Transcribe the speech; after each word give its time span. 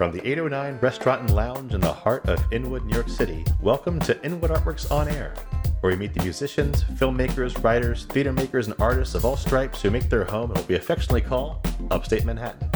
From 0.00 0.12
the 0.12 0.26
809 0.26 0.78
Restaurant 0.80 1.20
and 1.20 1.34
Lounge 1.34 1.74
in 1.74 1.80
the 1.82 1.92
heart 1.92 2.26
of 2.26 2.42
Inwood, 2.50 2.86
New 2.86 2.94
York 2.94 3.10
City, 3.10 3.44
welcome 3.60 4.00
to 4.00 4.18
Inwood 4.24 4.50
Artworks 4.50 4.90
On 4.90 5.06
Air, 5.06 5.34
where 5.80 5.92
we 5.92 5.98
meet 5.98 6.14
the 6.14 6.22
musicians, 6.22 6.84
filmmakers, 6.84 7.62
writers, 7.62 8.06
theater 8.06 8.32
makers, 8.32 8.66
and 8.66 8.74
artists 8.80 9.14
of 9.14 9.26
all 9.26 9.36
stripes 9.36 9.82
who 9.82 9.90
make 9.90 10.08
their 10.08 10.24
home 10.24 10.52
in 10.52 10.54
what 10.54 10.68
we 10.68 10.76
affectionately 10.76 11.20
call 11.20 11.60
Upstate 11.90 12.24
Manhattan. 12.24 12.70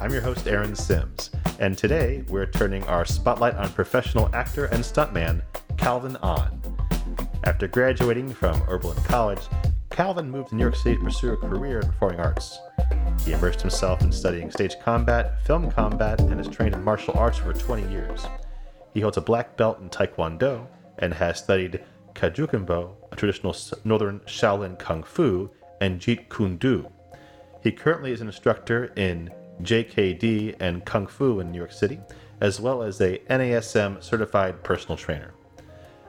I'm 0.00 0.12
your 0.12 0.20
host, 0.20 0.46
Aaron 0.46 0.76
Sims, 0.76 1.32
and 1.58 1.76
today 1.76 2.22
we're 2.28 2.46
turning 2.46 2.84
our 2.84 3.04
spotlight 3.04 3.56
on 3.56 3.68
professional 3.70 4.32
actor 4.32 4.66
and 4.66 4.84
stuntman 4.84 5.42
Calvin 5.76 6.16
Ahn. 6.22 6.62
After 7.42 7.66
graduating 7.66 8.32
from 8.32 8.62
Oberlin 8.68 9.02
College, 9.02 9.42
Calvin 9.90 10.30
moved 10.30 10.50
to 10.50 10.54
New 10.54 10.62
York 10.62 10.76
City 10.76 10.98
to 10.98 11.02
pursue 11.02 11.32
a 11.32 11.36
career 11.36 11.80
in 11.80 11.88
performing 11.88 12.20
arts. 12.20 12.60
He 13.24 13.32
immersed 13.32 13.62
himself 13.62 14.02
in 14.02 14.12
studying 14.12 14.50
stage 14.50 14.78
combat, 14.80 15.42
film 15.46 15.70
combat, 15.70 16.20
and 16.20 16.34
has 16.34 16.46
trained 16.46 16.74
in 16.74 16.84
martial 16.84 17.16
arts 17.16 17.38
for 17.38 17.54
20 17.54 17.90
years. 17.90 18.26
He 18.92 19.00
holds 19.00 19.16
a 19.16 19.22
black 19.22 19.56
belt 19.56 19.80
in 19.80 19.88
Taekwondo 19.88 20.66
and 20.98 21.14
has 21.14 21.38
studied 21.38 21.82
Kajukenbo, 22.14 22.94
a 23.10 23.16
traditional 23.16 23.56
northern 23.82 24.20
Shaolin 24.20 24.78
Kung 24.78 25.02
Fu, 25.02 25.50
and 25.80 26.00
Jeet 26.00 26.28
Kune 26.28 26.58
Do. 26.58 26.90
He 27.62 27.72
currently 27.72 28.12
is 28.12 28.20
an 28.20 28.26
instructor 28.26 28.92
in 28.94 29.30
JKD 29.62 30.56
and 30.60 30.84
Kung 30.84 31.06
Fu 31.06 31.40
in 31.40 31.50
New 31.50 31.58
York 31.58 31.72
City, 31.72 32.00
as 32.42 32.60
well 32.60 32.82
as 32.82 33.00
a 33.00 33.18
NASM 33.30 34.02
certified 34.02 34.62
personal 34.62 34.98
trainer. 34.98 35.32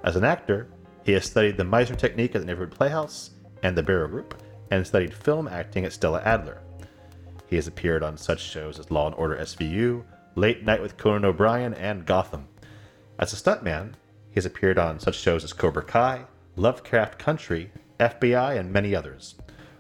As 0.04 0.18
an 0.18 0.26
actor, 0.26 0.68
he 1.06 1.14
has 1.14 1.24
studied 1.24 1.56
the 1.56 1.64
Meisner 1.64 1.98
technique 1.98 2.36
at 2.36 2.42
the 2.42 2.46
Neighborhood 2.46 2.76
Playhouse 2.76 3.32
and 3.64 3.78
the 3.78 3.84
Barrow 3.84 4.10
Group, 4.10 4.42
and 4.70 4.86
studied 4.86 5.14
film 5.14 5.48
acting 5.48 5.86
at 5.86 5.94
Stella 5.94 6.22
Adler. 6.26 6.62
He 7.48 7.56
has 7.56 7.68
appeared 7.68 8.04
on 8.04 8.18
such 8.18 8.42
shows 8.42 8.80
as 8.80 8.92
Law 8.92 9.08
and 9.08 9.16
Order 9.16 9.38
SVU, 9.38 10.04
Late 10.36 10.64
Night 10.64 10.82
with 10.82 10.98
Conan 10.98 11.26
O'Brien, 11.26 11.74
and 11.74 12.06
Gotham. 12.06 12.48
As 13.20 13.32
a 13.32 13.36
stuntman, 13.36 13.94
he 14.30 14.36
has 14.36 14.46
appeared 14.46 14.78
on 14.78 15.00
such 15.00 15.18
shows 15.18 15.44
as 15.44 15.54
Cobra 15.54 15.84
Kai, 15.84 16.26
Lovecraft 16.56 17.18
Country, 17.20 17.72
FBI, 18.00 18.60
and 18.60 18.74
many 18.74 18.96
others. 18.96 19.36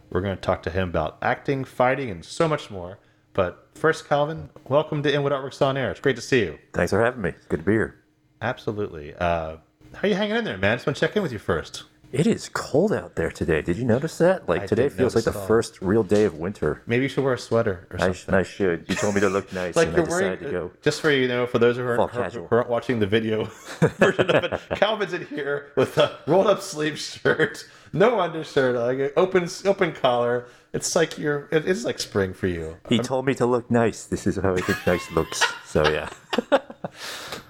We're 0.09 0.21
going 0.21 0.35
to 0.35 0.41
talk 0.41 0.63
to 0.63 0.69
him 0.69 0.89
about 0.89 1.17
acting, 1.21 1.65
fighting, 1.65 2.09
and 2.09 2.23
so 2.23 2.47
much 2.47 2.71
more. 2.71 2.99
But 3.33 3.67
first, 3.75 4.07
Calvin, 4.07 4.49
welcome 4.69 5.03
to 5.03 5.13
Inwood 5.13 5.33
Artworks 5.33 5.61
On 5.61 5.75
Air. 5.75 5.91
It's 5.91 5.99
great 5.99 6.15
to 6.15 6.21
see 6.21 6.39
you. 6.39 6.57
Thanks 6.73 6.91
for 6.91 7.03
having 7.03 7.21
me. 7.21 7.29
It's 7.29 7.47
good 7.47 7.59
to 7.59 7.65
be 7.65 7.73
here. 7.73 8.01
Absolutely. 8.41 9.13
Uh, 9.15 9.57
how 9.93 10.03
are 10.03 10.07
you 10.07 10.15
hanging 10.15 10.37
in 10.37 10.45
there, 10.45 10.57
man? 10.57 10.77
Just 10.77 10.87
want 10.87 10.95
to 10.95 10.99
check 11.05 11.17
in 11.17 11.23
with 11.23 11.33
you 11.33 11.39
first. 11.39 11.83
It 12.11 12.27
is 12.27 12.49
cold 12.53 12.93
out 12.93 13.15
there 13.15 13.29
today. 13.31 13.61
Did 13.61 13.77
you 13.77 13.83
notice 13.83 14.17
that? 14.19 14.47
Like 14.47 14.61
I 14.61 14.65
today 14.67 14.83
didn't 14.83 14.97
feels 14.97 15.15
like 15.15 15.25
the 15.25 15.31
at 15.31 15.35
all. 15.35 15.45
first 15.47 15.81
real 15.81 16.03
day 16.03 16.23
of 16.23 16.35
winter. 16.37 16.81
Maybe 16.87 17.03
you 17.03 17.09
should 17.09 17.23
wear 17.23 17.33
a 17.33 17.37
sweater 17.37 17.87
or 17.91 17.97
I, 18.01 18.13
something. 18.13 18.35
I 18.35 18.43
should. 18.43 18.85
You 18.87 18.95
told 18.95 19.15
me 19.15 19.21
to 19.21 19.29
look 19.29 19.51
nice, 19.51 19.75
like 19.75 19.87
and 19.89 19.97
you're 19.97 20.05
I 20.05 20.09
wearing, 20.09 20.31
decided 20.33 20.45
to 20.45 20.51
go. 20.51 20.71
just 20.81 21.01
for 21.01 21.11
you 21.11 21.27
know, 21.27 21.45
for 21.45 21.59
those 21.59 21.77
who 21.77 21.85
aren't, 21.85 22.11
who 22.11 22.17
casual. 22.21 22.47
aren't 22.51 22.69
watching 22.69 22.99
the 22.99 23.07
video 23.07 23.45
version 23.97 24.29
of 24.29 24.43
it, 24.45 24.61
Calvin's 24.75 25.13
in 25.13 25.25
here 25.27 25.71
with 25.75 25.97
a 25.97 26.17
rolled 26.27 26.47
up 26.47 26.61
sleeve 26.61 26.97
shirt, 26.99 27.67
no 27.91 28.19
undershirt, 28.19 28.75
like 28.75 29.13
open 29.17 29.49
open 29.65 29.91
collar. 29.91 30.47
It's 30.73 30.95
like 30.95 31.17
you're. 31.17 31.47
It 31.51 31.65
is 31.65 31.85
like 31.85 31.99
spring 31.99 32.33
for 32.33 32.47
you. 32.47 32.77
He 32.89 32.99
told 32.99 33.25
me 33.25 33.33
to 33.35 33.45
look 33.45 33.69
nice. 33.71 34.05
This 34.05 34.27
is 34.27 34.35
how 34.37 34.53
I 34.53 34.61
think 34.61 34.85
nice 34.87 35.09
looks. 35.11 35.43
So 35.65 35.87
yeah. 35.89 36.09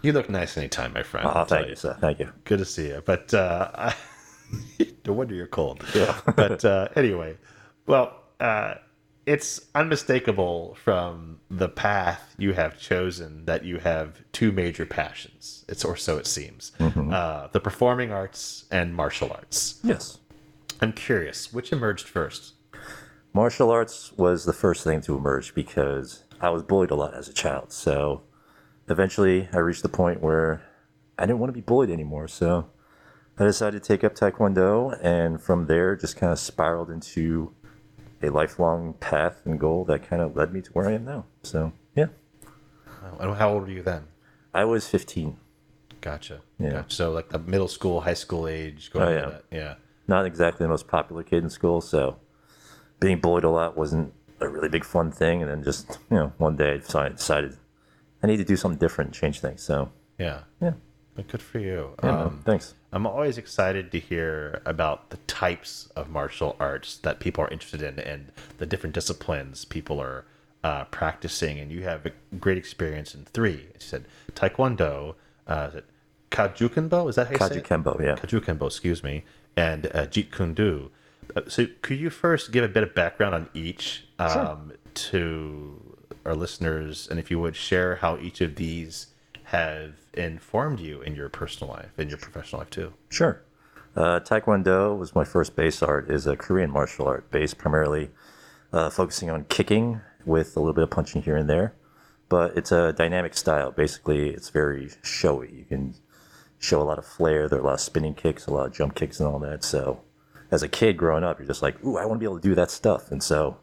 You 0.02 0.14
look 0.14 0.30
nice 0.30 0.58
anytime, 0.58 0.94
my 0.94 1.02
friend. 1.04 1.26
Oh, 1.28 1.32
I'll 1.32 1.46
tell 1.46 1.58
thank 1.60 1.70
you, 1.70 1.76
sir. 1.76 1.98
Thank 2.00 2.20
you. 2.20 2.32
Good 2.44 2.60
to 2.60 2.66
see 2.66 2.88
you. 2.90 3.02
But 3.04 3.34
uh, 3.34 3.70
I, 3.74 3.96
no 5.06 5.14
wonder 5.14 5.36
you're 5.36 5.48
cold. 5.48 5.84
Yeah. 5.94 6.20
but 6.36 6.64
uh, 6.66 6.90
anyway, 6.96 7.38
well, 7.88 8.22
uh, 8.40 8.76
it's 9.26 9.68
unmistakable 9.74 10.76
from 10.84 11.40
the 11.50 11.70
path 11.70 12.36
you 12.38 12.54
have 12.54 12.80
chosen 12.80 13.46
that 13.46 13.64
you 13.64 13.80
have 13.80 14.22
two 14.32 14.52
major 14.52 14.86
passions. 14.86 15.66
It's 15.68 15.84
or 15.84 15.96
so 15.96 16.18
it 16.18 16.28
seems: 16.28 16.72
uh, 16.80 17.48
the 17.52 17.60
performing 17.60 18.12
arts 18.12 18.66
and 18.72 18.94
martial 18.94 19.32
arts. 19.32 19.80
Yes. 19.84 20.20
I'm 20.82 20.94
curious, 20.94 21.54
which 21.54 21.72
emerged 21.72 22.08
first? 22.08 22.54
Martial 23.34 23.72
arts 23.72 24.12
was 24.18 24.46
the 24.46 24.54
first 24.54 24.84
thing 24.84 25.02
to 25.02 25.18
emerge 25.18 25.56
because 25.56 26.24
I 26.40 26.50
was 26.50 26.64
bullied 26.64 26.92
a 26.92 26.96
lot 26.96 27.14
as 27.14 27.28
a 27.28 27.34
child. 27.34 27.72
So 27.72 28.22
eventually 28.88 29.50
I 29.54 29.58
reached 29.58 29.84
the 29.84 29.90
point 29.90 30.22
where 30.22 30.64
I 31.18 31.26
didn't 31.26 31.40
want 31.40 31.50
to 31.50 31.54
be 31.54 31.62
bullied 31.62 31.90
anymore. 31.90 32.28
So 32.28 32.70
I 33.38 33.44
decided 33.44 33.84
to 33.84 33.88
take 33.88 34.04
up 34.04 34.16
Taekwondo 34.16 34.98
and 35.04 35.42
from 35.42 35.68
there 35.68 35.96
just 35.96 36.16
kind 36.16 36.32
of 36.32 36.40
spiraled 36.40 36.90
into 36.90 37.54
a 38.24 38.30
lifelong 38.30 38.94
path 38.94 39.42
and 39.46 39.60
goal 39.60 39.84
that 39.86 40.08
kind 40.08 40.22
of 40.22 40.36
led 40.38 40.54
me 40.54 40.62
to 40.62 40.72
where 40.72 40.88
I 40.88 40.94
am 40.94 41.06
now. 41.06 41.26
So 41.44 41.74
yeah, 41.96 42.08
Uh, 43.20 43.34
How 43.34 43.52
old 43.52 43.64
were 43.64 43.70
you 43.70 43.84
then? 43.84 44.04
I 44.54 44.64
was 44.66 44.88
15. 44.88 45.38
Gotcha. 46.02 46.42
Yeah. 46.60 46.70
Gotcha. 46.72 46.96
So 46.96 47.12
like 47.12 47.30
the 47.30 47.40
middle 47.40 47.68
school, 47.68 48.02
high 48.02 48.14
school 48.14 48.48
age. 48.48 48.90
Going 48.92 49.08
Oh, 49.08 49.12
yeah. 49.12 49.26
that. 49.30 49.44
Yeah. 49.52 49.76
Not 50.08 50.26
exactly 50.26 50.64
the 50.64 50.70
most 50.70 50.88
popular 50.88 51.24
kid 51.24 51.44
in 51.44 51.50
school. 51.50 51.82
So 51.82 52.18
being 53.00 53.20
bullied 53.20 53.44
a 53.44 53.50
lot 53.50 53.76
wasn't 53.76 54.14
a 54.40 54.48
really 54.48 54.70
big 54.70 54.86
fun 54.86 55.12
thing. 55.12 55.42
And 55.42 55.52
then 55.52 55.64
just, 55.64 56.00
you 56.10 56.18
know, 56.18 56.34
one 56.38 56.56
day 56.56 56.74
I 56.76 56.78
decided- 56.78 57.18
decided 57.18 57.58
I 58.24 58.28
need 58.28 58.38
to 58.38 58.44
do 58.46 58.56
something 58.56 58.80
different, 58.80 59.14
change 59.14 59.40
things. 59.42 59.62
So 59.62 59.92
Yeah. 60.18 60.42
yeah. 60.62 60.74
Well, 61.16 61.26
Good 61.28 61.42
for 61.42 61.60
you. 61.60 61.92
Yeah. 62.04 62.24
Um, 62.24 62.42
thanks. 62.44 62.74
I'm 62.92 63.06
always 63.06 63.38
excited 63.38 63.92
to 63.92 64.00
hear 64.00 64.62
about 64.66 65.10
the 65.10 65.18
types 65.28 65.90
of 65.96 66.10
martial 66.10 66.56
arts 66.60 66.98
that 66.98 67.20
people 67.20 67.44
are 67.44 67.50
interested 67.50 67.82
in 67.82 68.00
and 68.00 68.32
the 68.58 68.66
different 68.66 68.94
disciplines 68.94 69.66
people 69.66 70.00
are 70.02 70.26
uh, 70.64 70.86
practicing. 70.86 71.60
And 71.60 71.72
you 71.72 71.84
have 71.84 72.06
a 72.06 72.12
great 72.38 72.58
experience 72.58 73.14
in 73.16 73.26
three. 73.26 73.68
You 73.74 73.80
said 73.80 74.06
Taekwondo, 74.34 75.16
uh, 75.48 75.70
is 75.70 75.76
it 75.76 75.86
Kajukenbo? 76.32 77.10
Is 77.10 77.16
that 77.16 77.28
how 77.28 77.32
you 77.34 77.38
say 77.40 77.46
it? 77.60 77.66
Yeah. 78.02 78.16
Kajukenbo, 78.16 78.68
excuse 78.68 79.04
me, 79.04 79.24
and 79.56 79.88
uh, 79.88 80.08
Jeet 80.08 80.32
Kune 80.32 80.54
Do. 80.54 80.92
Uh, 81.36 81.42
so, 81.48 81.68
could 81.82 82.00
you 82.00 82.10
first 82.10 82.52
give 82.52 82.64
a 82.64 82.68
bit 82.68 82.84
of 82.84 82.94
background 82.94 83.34
on 83.36 83.50
each 83.54 84.06
um, 84.20 84.74
to 84.94 85.98
our 86.26 86.36
listeners, 86.36 87.08
and 87.10 87.20
if 87.20 87.32
you 87.32 87.40
would 87.40 87.56
share 87.56 87.96
how 87.98 88.18
each 88.18 88.42
of 88.42 88.56
these 88.56 89.08
have 89.56 89.94
informed 90.14 90.80
you 90.80 91.02
in 91.02 91.16
your 91.16 91.30
personal 91.30 91.74
life, 91.74 91.98
in 91.98 92.10
your 92.10 92.18
professional 92.18 92.60
life 92.60 92.70
too? 92.70 92.94
Sure. 93.10 93.42
Uh, 93.96 94.20
Taekwondo 94.20 94.98
was 94.98 95.16
my 95.16 95.24
first 95.24 95.56
base 95.56 95.82
art. 95.82 96.10
is 96.10 96.28
a 96.28 96.36
Korean 96.36 96.70
martial 96.70 97.08
art 97.08 97.32
based 97.32 97.58
primarily 97.58 98.10
uh, 98.74 98.90
focusing 98.90 99.30
on 99.30 99.46
kicking 99.46 100.02
with 100.26 100.58
a 100.58 100.60
little 100.60 100.74
bit 100.74 100.84
of 100.84 100.90
punching 100.90 101.22
here 101.22 101.38
and 101.38 101.50
there. 101.50 101.74
But 102.28 102.58
it's 102.58 102.72
a 102.72 102.92
dynamic 102.92 103.36
style. 103.36 103.72
Basically, 103.72 104.30
it's 104.30 104.50
very 104.50 104.90
showy. 105.04 105.54
You 105.54 105.66
can 105.66 105.96
show 106.58 106.82
a 106.82 106.84
lot 106.84 106.98
of 106.98 107.06
flair. 107.06 107.48
There 107.48 107.60
are 107.60 107.62
a 107.62 107.66
lot 107.66 107.76
of 107.76 107.80
spinning 107.80 108.16
kicks, 108.16 108.48
a 108.48 108.54
lot 108.54 108.66
of 108.66 108.74
jump 108.74 108.96
kicks, 108.96 109.20
and 109.20 109.30
all 109.30 109.40
that. 109.40 109.64
So, 109.64 110.02
as 110.52 110.64
a 110.64 110.68
kid 110.68 110.98
growing 110.98 111.24
up, 111.24 111.38
you're 111.38 111.48
just 111.48 111.62
like, 111.62 111.82
"Ooh, 111.86 111.98
I 111.98 112.06
want 112.06 112.16
to 112.16 112.20
be 112.20 112.26
able 112.26 112.40
to 112.40 112.50
do 112.50 112.56
that 112.56 112.72
stuff." 112.72 113.12
And 113.12 113.22
so, 113.22 113.58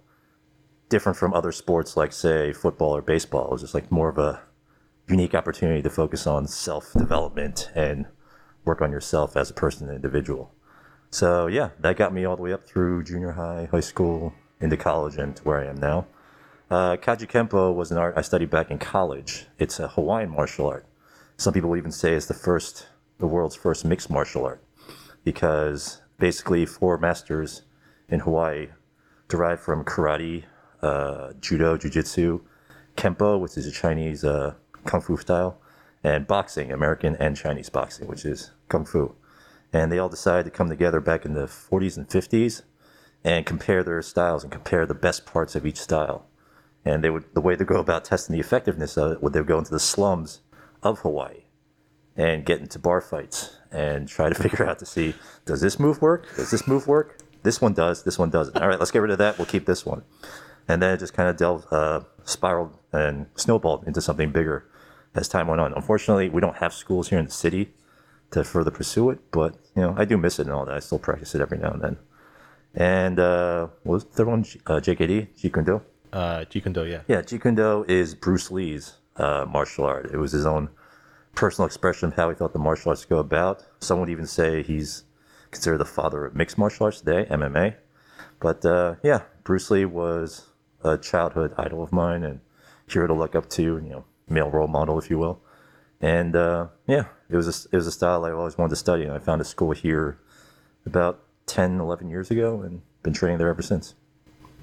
different 0.88 1.18
from 1.18 1.34
other 1.34 1.50
sports 1.50 1.96
like, 1.96 2.12
say, 2.12 2.52
football 2.52 2.96
or 2.96 3.02
baseball, 3.02 3.46
it 3.46 3.52
was 3.52 3.62
just 3.62 3.74
like 3.74 3.90
more 3.90 4.08
of 4.08 4.18
a 4.18 4.42
unique 5.08 5.34
opportunity 5.34 5.82
to 5.82 5.90
focus 5.90 6.26
on 6.26 6.46
self 6.46 6.92
development 6.92 7.70
and 7.74 8.06
work 8.64 8.80
on 8.80 8.92
yourself 8.92 9.36
as 9.36 9.50
a 9.50 9.54
person 9.54 9.88
and 9.88 9.96
individual. 9.96 10.54
So 11.10 11.46
yeah, 11.46 11.70
that 11.80 11.96
got 11.96 12.14
me 12.14 12.24
all 12.24 12.36
the 12.36 12.42
way 12.42 12.52
up 12.52 12.66
through 12.66 13.04
junior 13.04 13.32
high, 13.32 13.68
high 13.70 13.80
school, 13.80 14.32
into 14.60 14.76
college, 14.76 15.16
and 15.16 15.36
to 15.36 15.42
where 15.42 15.60
I 15.60 15.66
am 15.66 15.76
now. 15.76 16.06
Uh, 16.70 16.96
Kajukenbo 16.96 17.74
was 17.74 17.90
an 17.90 17.98
art 17.98 18.14
I 18.16 18.22
studied 18.22 18.48
back 18.48 18.70
in 18.70 18.78
college. 18.78 19.46
It's 19.58 19.78
a 19.78 19.88
Hawaiian 19.88 20.30
martial 20.30 20.66
art. 20.66 20.86
Some 21.36 21.52
people 21.52 21.76
even 21.76 21.92
say 21.92 22.14
it's 22.14 22.26
the 22.26 22.34
first, 22.34 22.86
the 23.18 23.26
world's 23.26 23.56
first 23.56 23.84
mixed 23.84 24.08
martial 24.08 24.46
art, 24.46 24.64
because 25.24 26.00
basically 26.18 26.64
four 26.64 26.96
masters 26.96 27.62
in 28.08 28.20
Hawaii 28.20 28.68
derived 29.28 29.60
from 29.60 29.84
karate, 29.84 30.44
uh, 30.80 31.32
judo, 31.40 31.76
jujitsu, 31.76 32.40
kempo, 32.96 33.38
which 33.38 33.56
is 33.56 33.66
a 33.66 33.72
Chinese 33.72 34.24
uh, 34.24 34.54
kung 34.84 35.00
fu 35.00 35.16
style, 35.16 35.58
and 36.04 36.26
boxing, 36.26 36.72
American 36.72 37.16
and 37.16 37.36
Chinese 37.36 37.70
boxing, 37.70 38.08
which 38.08 38.24
is 38.24 38.50
kung 38.68 38.84
fu. 38.84 39.14
And 39.72 39.90
they 39.90 39.98
all 39.98 40.08
decided 40.08 40.44
to 40.44 40.50
come 40.50 40.68
together 40.68 41.00
back 41.00 41.24
in 41.24 41.34
the 41.34 41.46
40s 41.46 41.96
and 41.96 42.08
50s 42.08 42.62
and 43.24 43.46
compare 43.46 43.82
their 43.82 44.02
styles 44.02 44.42
and 44.42 44.52
compare 44.52 44.84
the 44.84 44.94
best 44.94 45.24
parts 45.24 45.54
of 45.54 45.64
each 45.64 45.80
style. 45.80 46.26
And 46.84 47.02
they 47.02 47.10
would 47.10 47.32
the 47.34 47.40
way 47.40 47.56
to 47.56 47.64
go 47.64 47.76
about 47.76 48.04
testing 48.04 48.34
the 48.34 48.40
effectiveness 48.40 48.96
of 48.96 49.12
it 49.12 49.22
would 49.22 49.32
they 49.32 49.40
would 49.40 49.48
go 49.48 49.58
into 49.58 49.70
the 49.70 49.80
slums 49.80 50.40
of 50.82 51.00
Hawaii 51.00 51.44
and 52.16 52.44
get 52.44 52.60
into 52.60 52.78
bar 52.78 53.00
fights 53.00 53.56
and 53.70 54.08
try 54.08 54.28
to 54.28 54.34
figure 54.42 54.68
out 54.68 54.80
to 54.80 54.86
see 54.86 55.14
does 55.46 55.60
this 55.60 55.78
move 55.78 56.02
work? 56.02 56.26
Does 56.36 56.50
this 56.50 56.66
move 56.66 56.88
work? 56.88 57.18
This 57.44 57.60
one 57.60 57.72
does. 57.72 58.02
This 58.02 58.18
one 58.18 58.30
doesn't. 58.30 58.56
All 58.56 58.68
right, 58.68 58.78
let's 58.78 58.90
get 58.90 59.00
rid 59.00 59.10
of 59.10 59.18
that. 59.18 59.38
We'll 59.38 59.46
keep 59.46 59.66
this 59.66 59.86
one. 59.86 60.02
And 60.68 60.82
then 60.82 60.94
it 60.94 60.98
just 60.98 61.14
kind 61.14 61.28
of 61.28 61.36
delved, 61.36 61.72
uh, 61.72 62.00
spiraled 62.24 62.78
and 62.92 63.26
snowballed 63.34 63.84
into 63.86 64.00
something 64.00 64.30
bigger 64.30 64.64
as 65.14 65.28
time 65.28 65.48
went 65.48 65.60
on. 65.60 65.72
Unfortunately, 65.74 66.28
we 66.28 66.40
don't 66.40 66.56
have 66.56 66.72
schools 66.72 67.08
here 67.08 67.18
in 67.18 67.26
the 67.26 67.30
city 67.30 67.72
to 68.30 68.44
further 68.44 68.70
pursue 68.70 69.10
it, 69.10 69.18
but 69.30 69.56
you 69.76 69.82
know 69.82 69.94
I 69.96 70.04
do 70.04 70.16
miss 70.16 70.38
it 70.38 70.46
and 70.46 70.54
all 70.54 70.64
that. 70.64 70.74
I 70.74 70.80
still 70.80 70.98
practice 70.98 71.34
it 71.34 71.40
every 71.40 71.58
now 71.58 71.70
and 71.70 71.82
then. 71.82 71.96
And 72.74 73.18
uh, 73.18 73.68
what 73.82 73.94
was 73.94 74.04
the 74.04 74.10
third 74.10 74.28
one? 74.28 74.40
Uh, 74.66 74.80
JKD, 74.80 75.28
Jeet 75.38 75.52
Kune 75.52 75.64
Do. 75.64 75.82
Uh, 76.12 76.44
Jeet 76.50 76.62
Kune 76.62 76.72
Do, 76.72 76.86
yeah. 76.86 77.02
Yeah, 77.06 77.20
Jeet 77.20 77.42
Kune 77.42 77.54
Do 77.54 77.84
is 77.86 78.14
Bruce 78.14 78.50
Lee's 78.50 78.94
uh, 79.16 79.44
martial 79.46 79.84
art. 79.84 80.10
It 80.12 80.16
was 80.16 80.32
his 80.32 80.46
own 80.46 80.70
personal 81.34 81.66
expression 81.66 82.08
of 82.08 82.14
how 82.14 82.30
he 82.30 82.34
thought 82.34 82.52
the 82.52 82.58
martial 82.58 82.90
arts 82.90 83.04
go 83.04 83.18
about. 83.18 83.64
Some 83.80 84.00
would 84.00 84.08
even 84.08 84.26
say 84.26 84.62
he's 84.62 85.04
considered 85.50 85.78
the 85.78 85.84
father 85.84 86.24
of 86.24 86.34
mixed 86.34 86.56
martial 86.56 86.84
arts 86.84 87.00
today, 87.00 87.26
MMA. 87.30 87.76
But 88.40 88.64
uh, 88.64 88.96
yeah, 89.02 89.22
Bruce 89.44 89.70
Lee 89.70 89.84
was 89.84 90.46
a 90.82 90.96
childhood 90.96 91.54
idol 91.58 91.82
of 91.82 91.92
mine 91.92 92.24
and 92.24 92.40
hero 92.88 93.06
to 93.06 93.14
look 93.14 93.34
up 93.34 93.48
to, 93.50 93.62
you 93.62 93.80
know, 93.80 94.04
male 94.32 94.50
role 94.50 94.68
model, 94.68 94.98
if 94.98 95.10
you 95.10 95.18
will. 95.18 95.40
And 96.00 96.34
uh, 96.34 96.68
yeah, 96.86 97.04
it 97.30 97.36
was 97.36 97.46
a, 97.46 97.68
it 97.72 97.76
was 97.76 97.86
a 97.86 97.92
style 97.92 98.24
I 98.24 98.32
always 98.32 98.58
wanted 98.58 98.70
to 98.70 98.76
study, 98.76 99.04
and 99.04 99.12
I 99.12 99.18
found 99.18 99.40
a 99.40 99.44
school 99.44 99.70
here 99.72 100.18
about 100.84 101.22
10, 101.46 101.78
11 101.80 102.08
years 102.08 102.30
ago, 102.30 102.62
and 102.62 102.82
been 103.02 103.12
training 103.12 103.38
there 103.38 103.48
ever 103.48 103.62
since. 103.62 103.94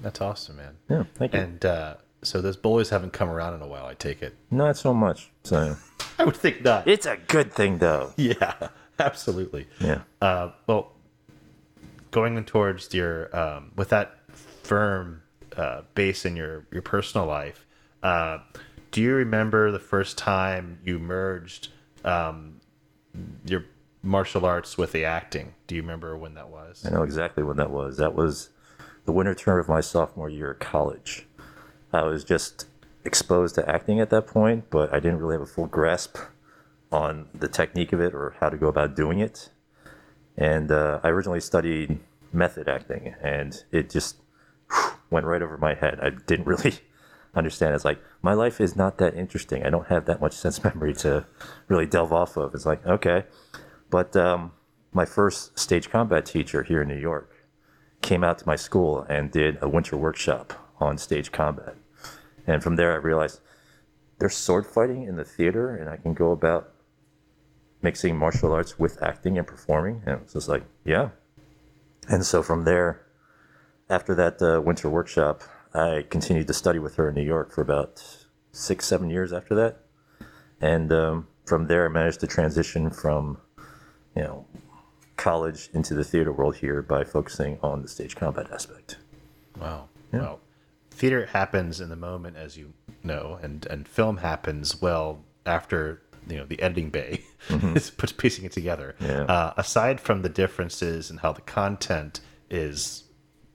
That's 0.02 0.20
awesome, 0.20 0.56
man. 0.56 0.76
Yeah, 0.88 1.04
thank 1.14 1.32
you. 1.32 1.40
And 1.40 1.64
uh, 1.64 1.94
so 2.22 2.40
those 2.40 2.56
bullies 2.56 2.90
haven't 2.90 3.12
come 3.12 3.28
around 3.30 3.54
in 3.54 3.62
a 3.62 3.66
while. 3.66 3.86
I 3.86 3.94
take 3.94 4.22
it. 4.22 4.34
Not 4.50 4.76
so 4.76 4.92
much. 4.92 5.30
So 5.44 5.76
I 6.18 6.24
would 6.24 6.36
think 6.36 6.62
not. 6.62 6.86
it's 6.86 7.06
a 7.06 7.16
good 7.28 7.52
thing, 7.52 7.78
though. 7.78 8.12
Yeah, 8.16 8.68
absolutely. 8.98 9.66
Yeah. 9.78 10.02
Uh, 10.20 10.50
well, 10.66 10.92
going 12.10 12.42
towards 12.44 12.92
your 12.92 13.34
um, 13.36 13.72
with 13.76 13.88
that 13.90 14.16
firm 14.62 15.22
uh, 15.56 15.82
base 15.94 16.24
in 16.24 16.36
your 16.36 16.66
your 16.70 16.82
personal 16.82 17.26
life, 17.26 17.66
uh, 18.02 18.38
do 18.90 19.00
you 19.00 19.14
remember 19.14 19.70
the 19.70 19.78
first 19.78 20.18
time 20.18 20.78
you 20.84 20.98
merged 20.98 21.68
um, 22.04 22.60
your 23.44 23.64
martial 24.02 24.44
arts 24.44 24.76
with 24.76 24.92
the 24.92 25.04
acting? 25.04 25.54
Do 25.66 25.74
you 25.74 25.82
remember 25.82 26.16
when 26.16 26.34
that 26.34 26.48
was? 26.48 26.84
I 26.86 26.90
know 26.90 27.02
exactly 27.02 27.42
when 27.42 27.56
that 27.58 27.70
was. 27.70 27.96
That 27.98 28.14
was 28.14 28.50
the 29.04 29.12
winter 29.12 29.34
term 29.34 29.58
of 29.58 29.68
my 29.68 29.80
sophomore 29.80 30.28
year 30.28 30.52
at 30.52 30.60
college. 30.60 31.26
I 31.92 32.02
was 32.02 32.24
just 32.24 32.66
exposed 33.04 33.54
to 33.56 33.68
acting 33.68 34.00
at 34.00 34.10
that 34.10 34.26
point, 34.26 34.70
but 34.70 34.92
I 34.92 35.00
didn't 35.00 35.18
really 35.18 35.34
have 35.34 35.42
a 35.42 35.46
full 35.46 35.66
grasp 35.66 36.16
on 36.92 37.28
the 37.34 37.48
technique 37.48 37.92
of 37.92 38.00
it 38.00 38.14
or 38.14 38.34
how 38.40 38.48
to 38.48 38.56
go 38.56 38.68
about 38.68 38.96
doing 38.96 39.20
it. 39.20 39.50
And 40.36 40.70
uh, 40.70 41.00
I 41.02 41.08
originally 41.08 41.40
studied 41.40 41.98
method 42.32 42.68
acting, 42.68 43.14
and 43.22 43.62
it 43.70 43.90
just 43.90 44.16
went 45.10 45.26
right 45.26 45.42
over 45.42 45.56
my 45.58 45.74
head. 45.74 45.98
I 46.00 46.10
didn't 46.10 46.46
really 46.48 46.74
understand. 47.34 47.74
It's 47.74 47.84
like 47.84 48.00
my 48.22 48.34
life 48.34 48.60
is 48.60 48.76
not 48.76 48.98
that 48.98 49.14
interesting. 49.14 49.64
I 49.64 49.70
don't 49.70 49.86
have 49.88 50.06
that 50.06 50.20
much 50.20 50.34
sense 50.34 50.62
memory 50.64 50.94
to 50.96 51.26
really 51.68 51.86
delve 51.86 52.12
off 52.12 52.36
of. 52.36 52.54
It's 52.54 52.66
like 52.66 52.86
okay, 52.86 53.24
but 53.88 54.16
um, 54.16 54.52
my 54.92 55.04
first 55.04 55.58
stage 55.58 55.90
combat 55.90 56.26
teacher 56.26 56.62
here 56.62 56.82
in 56.82 56.88
New 56.88 56.98
York 56.98 57.32
came 58.02 58.24
out 58.24 58.38
to 58.38 58.46
my 58.46 58.56
school 58.56 59.02
and 59.08 59.30
did 59.30 59.58
a 59.60 59.68
winter 59.68 59.96
workshop 59.96 60.52
on 60.80 60.98
stage 60.98 61.30
combat. 61.32 61.76
And 62.46 62.62
from 62.62 62.76
there, 62.76 62.92
I 62.92 62.96
realized 62.96 63.40
there's 64.18 64.34
sword 64.34 64.66
fighting 64.66 65.04
in 65.04 65.16
the 65.16 65.24
theater, 65.24 65.74
and 65.74 65.88
I 65.88 65.96
can 65.96 66.14
go 66.14 66.32
about 66.32 66.72
mixing 67.82 68.16
martial 68.16 68.52
arts 68.52 68.78
with 68.78 69.02
acting 69.02 69.38
and 69.38 69.46
performing. 69.46 70.02
And 70.04 70.16
it 70.16 70.22
was 70.24 70.32
just 70.32 70.48
like, 70.48 70.64
yeah. 70.84 71.10
And 72.08 72.24
so 72.24 72.42
from 72.42 72.64
there, 72.64 73.06
after 73.88 74.14
that 74.14 74.40
uh, 74.42 74.60
winter 74.60 74.88
workshop, 74.88 75.42
I 75.74 76.04
continued 76.08 76.46
to 76.48 76.54
study 76.54 76.78
with 76.78 76.96
her 76.96 77.08
in 77.08 77.14
New 77.14 77.22
York 77.22 77.52
for 77.52 77.62
about 77.62 78.02
six, 78.52 78.86
seven 78.86 79.10
years 79.10 79.32
after 79.32 79.54
that. 79.54 79.80
And 80.60 80.92
um, 80.92 81.28
from 81.44 81.66
there, 81.66 81.86
I 81.86 81.88
managed 81.88 82.20
to 82.20 82.26
transition 82.26 82.90
from, 82.90 83.38
you 84.16 84.22
know, 84.22 84.46
college 85.16 85.68
into 85.72 85.94
the 85.94 86.04
theater 86.04 86.32
world 86.32 86.56
here 86.56 86.82
by 86.82 87.04
focusing 87.04 87.58
on 87.62 87.82
the 87.82 87.88
stage 87.88 88.16
combat 88.16 88.50
aspect. 88.52 88.98
Wow. 89.60 89.88
Wow. 90.12 90.40
Theater 90.90 91.26
happens 91.26 91.80
in 91.80 91.88
the 91.88 91.96
moment, 91.96 92.36
as 92.36 92.56
you 92.56 92.72
know, 93.02 93.38
and, 93.42 93.64
and 93.66 93.86
film 93.86 94.18
happens 94.18 94.80
well 94.82 95.24
after 95.46 96.02
you 96.28 96.36
know 96.36 96.44
the 96.44 96.60
editing 96.60 96.90
bay 96.90 97.24
is 97.48 97.90
puts 97.90 98.12
piecing 98.12 98.44
it 98.44 98.52
together. 98.52 98.94
Yeah. 99.00 99.22
Uh, 99.24 99.54
aside 99.56 100.00
from 100.00 100.22
the 100.22 100.28
differences 100.28 101.10
in 101.10 101.18
how 101.18 101.32
the 101.32 101.40
content 101.40 102.20
is 102.50 103.04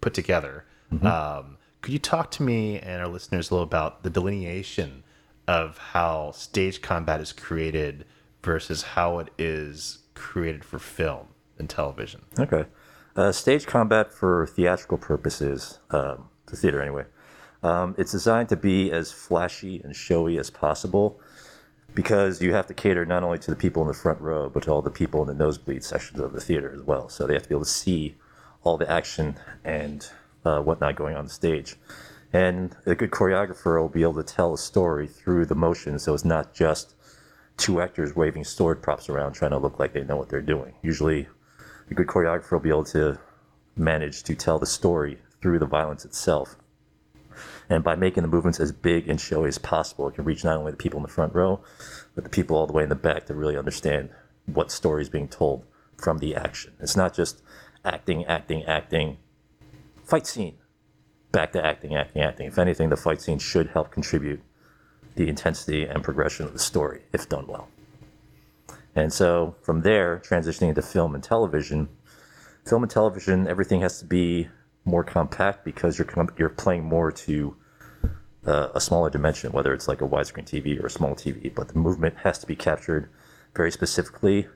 put 0.02 0.14
together, 0.14 0.66
um, 1.04 1.55
could 1.86 1.94
you 1.94 2.00
talk 2.00 2.32
to 2.32 2.42
me 2.42 2.80
and 2.80 3.00
our 3.00 3.08
listeners 3.08 3.52
a 3.52 3.54
little 3.54 3.64
about 3.64 4.02
the 4.02 4.10
delineation 4.10 5.04
of 5.48 5.78
how 5.78 6.32
stage 6.32 6.82
combat 6.82 7.22
is 7.22 7.32
created 7.32 8.06
versus 8.42 8.82
how 8.82 9.20
it 9.20 9.30
is 9.38 10.00
created 10.16 10.66
for 10.66 10.80
film 10.80 11.28
and 11.60 11.70
television? 11.70 12.24
Okay. 12.40 12.66
Uh, 13.16 13.32
stage 13.32 13.68
combat 13.68 14.12
for 14.12 14.48
theatrical 14.48 14.98
purposes, 14.98 15.78
um, 15.92 16.28
the 16.48 16.56
theater 16.56 16.82
anyway, 16.82 17.06
um, 17.62 17.94
it's 18.00 18.14
designed 18.14 18.50
to 18.50 18.56
be 18.56 18.92
as 18.92 19.12
flashy 19.12 19.80
and 19.84 19.96
showy 19.96 20.40
as 20.40 20.50
possible 20.50 21.20
because 21.94 22.42
you 22.42 22.52
have 22.52 22.66
to 22.66 22.74
cater 22.74 23.06
not 23.06 23.22
only 23.22 23.38
to 23.38 23.52
the 23.52 23.56
people 23.56 23.84
in 23.84 23.88
the 23.88 23.94
front 23.94 24.20
row, 24.20 24.50
but 24.50 24.64
to 24.64 24.72
all 24.72 24.82
the 24.82 24.90
people 24.90 25.22
in 25.22 25.28
the 25.28 25.36
nosebleed 25.36 25.84
sections 25.84 26.20
of 26.20 26.34
the 26.34 26.42
theater 26.42 26.74
as 26.74 26.82
well. 26.82 27.10
So 27.10 27.28
they 27.28 27.34
have 27.34 27.44
to 27.44 27.50
be 27.50 27.54
able 27.54 27.66
to 27.66 27.70
see 27.70 28.16
all 28.64 28.76
the 28.76 28.90
action 28.92 29.36
and 29.64 30.10
uh, 30.46 30.60
whatnot 30.62 30.96
going 30.96 31.16
on 31.16 31.26
the 31.26 31.32
stage. 31.32 31.76
And 32.32 32.76
a 32.86 32.96
good 32.96 33.12
choreographer 33.12 33.82
will 33.82 33.90
be 33.90 34.04
able 34.04 34.22
to 34.22 34.24
tell 34.24 34.54
a 34.54 34.58
story 34.58 35.08
through 35.08 35.46
the 35.46 35.56
motion, 35.56 35.98
so 36.00 36.14
it's 36.14 36.26
not 36.26 36.54
just 36.54 36.96
two 37.58 37.82
actors 37.82 38.16
waving 38.16 38.44
sword 38.44 38.82
props 38.82 39.10
around 39.10 39.34
trying 39.34 39.52
to 39.52 39.58
look 39.58 39.80
like 39.80 39.94
they 39.94 40.04
know 40.04 40.18
what 40.18 40.30
they're 40.30 40.42
doing. 40.42 40.74
Usually, 40.82 41.28
a 41.90 41.94
good 41.94 42.08
choreographer 42.08 42.52
will 42.52 42.60
be 42.60 42.70
able 42.70 42.84
to 42.86 43.18
manage 43.76 44.24
to 44.24 44.36
tell 44.36 44.60
the 44.60 44.66
story 44.66 45.20
through 45.42 45.60
the 45.60 45.66
violence 45.66 46.06
itself. 46.06 46.58
And 47.70 47.84
by 47.84 47.96
making 47.96 48.24
the 48.24 48.30
movements 48.30 48.60
as 48.60 48.72
big 48.72 49.10
and 49.10 49.20
showy 49.20 49.48
as 49.48 49.58
possible, 49.58 50.08
it 50.08 50.16
can 50.16 50.26
reach 50.26 50.44
not 50.44 50.58
only 50.58 50.72
the 50.72 50.78
people 50.78 50.98
in 50.98 51.04
the 51.04 51.10
front 51.10 51.34
row, 51.34 51.62
but 52.14 52.24
the 52.24 52.30
people 52.30 52.56
all 52.56 52.68
the 52.68 52.74
way 52.74 52.84
in 52.84 52.90
the 52.90 52.96
back 52.96 53.26
to 53.26 53.34
really 53.34 53.58
understand 53.58 54.10
what 54.46 54.72
story 54.72 55.02
is 55.02 55.10
being 55.10 55.28
told 55.28 55.66
from 55.98 56.20
the 56.20 56.36
action. 56.36 56.74
It's 56.80 56.96
not 56.96 57.14
just 57.14 57.42
acting, 57.84 58.26
acting, 58.26 58.64
acting, 58.66 59.18
fight 60.06 60.28
scene, 60.28 60.58
back 61.32 61.52
to 61.54 61.66
acting, 61.66 61.96
acting, 61.96 62.22
acting. 62.22 62.48
If 62.48 62.58
anything, 62.58 62.90
the 62.90 62.98
fight 62.98 63.22
scene 63.22 63.40
should 63.40 63.68
help 63.68 63.92
contribute 63.92 64.42
the 65.16 65.28
intensity 65.28 65.84
and 65.84 66.04
progression 66.04 66.46
of 66.46 66.54
the 66.54 66.60
story 66.60 67.02
if 67.12 67.28
done 67.28 67.48
well. 67.48 67.68
And 68.96 69.12
so 69.12 69.56
from 69.62 69.82
there, 69.82 70.22
transitioning 70.26 70.70
into 70.70 70.82
film 70.82 71.16
and 71.16 71.24
television, 71.24 71.90
film 72.66 72.84
and 72.84 72.92
television, 72.92 73.48
everything 73.48 73.82
has 73.82 74.00
to 74.00 74.06
be 74.06 74.48
more 74.86 75.04
compact 75.04 75.66
because 75.66 75.98
you're 75.98 76.08
you're 76.38 76.50
playing 76.50 76.84
more 76.84 77.12
to 77.12 77.56
uh, 78.46 78.70
a 78.74 78.80
smaller 78.80 79.10
dimension, 79.10 79.52
whether 79.52 79.74
it's 79.74 79.88
like 79.88 80.02
a 80.02 80.08
widescreen 80.08 80.46
TV 80.46 80.82
or 80.82 80.86
a 80.86 80.90
small 80.90 81.16
TV. 81.16 81.54
But 81.54 81.70
the 81.70 81.80
movement 81.80 82.16
has 82.24 82.38
to 82.40 82.48
be 82.48 82.56
captured 82.56 83.10
very 83.56 83.72
specifically 83.72 84.48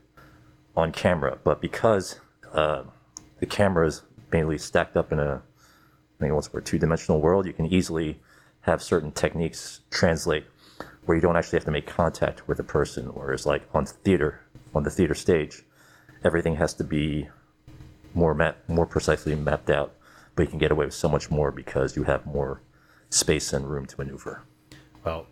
on 0.76 0.92
camera. 0.92 1.38
But 1.44 1.62
because 1.62 2.20
uh, 2.54 2.84
the 3.40 3.46
camera 3.46 3.88
is 3.88 4.04
mainly 4.32 4.58
stacked 4.58 4.96
up 4.96 5.12
in 5.12 5.20
a 5.20 5.42
I 6.20 6.26
mean, 6.26 6.36
what's 6.36 6.50
a 6.54 6.62
two 6.62 6.78
dimensional 6.78 7.22
world, 7.22 7.46
you 7.46 7.54
can 7.54 7.66
easily 7.66 8.20
have 8.62 8.84
certain 8.84 9.12
techniques 9.12 9.82
translate 9.90 10.46
where 11.06 11.16
you 11.16 11.22
don't 11.22 11.38
actually 11.38 11.58
have 11.58 11.66
to 11.66 11.72
make 11.72 11.88
contact 11.88 12.48
with 12.48 12.60
a 12.60 12.64
person. 12.64 13.08
Whereas 13.08 13.46
like 13.46 13.64
on 13.74 13.86
theater, 13.86 14.42
on 14.76 14.84
the 14.84 14.90
theater 14.90 15.16
stage, 15.16 15.64
everything 16.24 16.56
has 16.58 16.74
to 16.76 16.84
be 16.84 17.30
more 18.14 18.34
map, 18.34 18.58
more 18.68 18.86
precisely 18.86 19.34
mapped 19.36 19.70
out. 19.70 19.96
But 20.36 20.44
you 20.44 20.50
can 20.50 20.60
get 20.60 20.72
away 20.72 20.86
with 20.86 20.94
so 20.94 21.10
much 21.10 21.32
more 21.32 21.52
because 21.52 21.96
you 21.96 22.04
have 22.04 22.26
more 22.26 22.62
space 23.10 23.54
and 23.54 23.70
room 23.70 23.86
to 23.88 23.98
maneuver. 23.98 24.44
Well, 25.04 25.28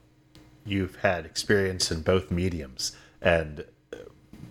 you've 0.66 0.98
had 0.98 1.26
experience 1.26 1.92
in 1.92 2.02
both 2.02 2.32
mediums, 2.32 2.96
and 3.22 3.66
uh, 3.94 3.98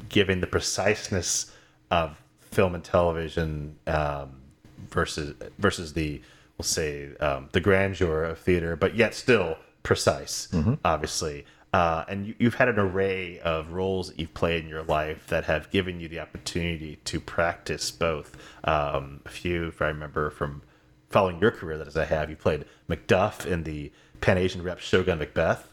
given 0.08 0.40
the 0.40 0.46
preciseness 0.46 1.52
of 1.90 2.22
film 2.40 2.74
and 2.74 2.84
television 2.84 3.76
um, 3.86 4.42
versus 4.90 5.34
versus 5.58 5.92
the 5.92 6.20
we'll 6.58 6.64
say 6.64 7.14
um, 7.16 7.48
the 7.52 7.60
grandeur 7.60 8.24
of 8.24 8.38
theater, 8.38 8.76
but 8.76 8.94
yet 8.94 9.14
still 9.14 9.56
precise, 9.82 10.48
obviously. 10.84 11.44
Uh, 11.72 12.04
and 12.08 12.26
you, 12.28 12.34
you've 12.38 12.54
had 12.54 12.68
an 12.68 12.78
array 12.78 13.38
of 13.40 13.72
roles 13.72 14.08
that 14.08 14.18
you've 14.18 14.32
played 14.32 14.62
in 14.64 14.68
your 14.70 14.82
life 14.84 15.26
that 15.26 15.44
have 15.44 15.70
given 15.70 16.00
you 16.00 16.08
the 16.08 16.18
opportunity 16.18 16.96
to 17.04 17.20
practice 17.20 17.90
both. 17.90 18.34
Um, 18.64 19.20
a 19.26 19.28
few, 19.28 19.66
if 19.68 19.82
I 19.82 19.88
remember 19.88 20.30
from 20.30 20.62
following 21.10 21.38
your 21.38 21.50
career 21.50 21.76
that 21.76 21.86
as 21.86 21.96
I 21.96 22.06
have, 22.06 22.30
you 22.30 22.36
played 22.36 22.64
Macduff 22.88 23.44
in 23.44 23.64
the 23.64 23.92
Pan 24.22 24.38
Asian 24.38 24.62
rep 24.62 24.78
Shogun 24.80 25.18
Macbeth, 25.18 25.68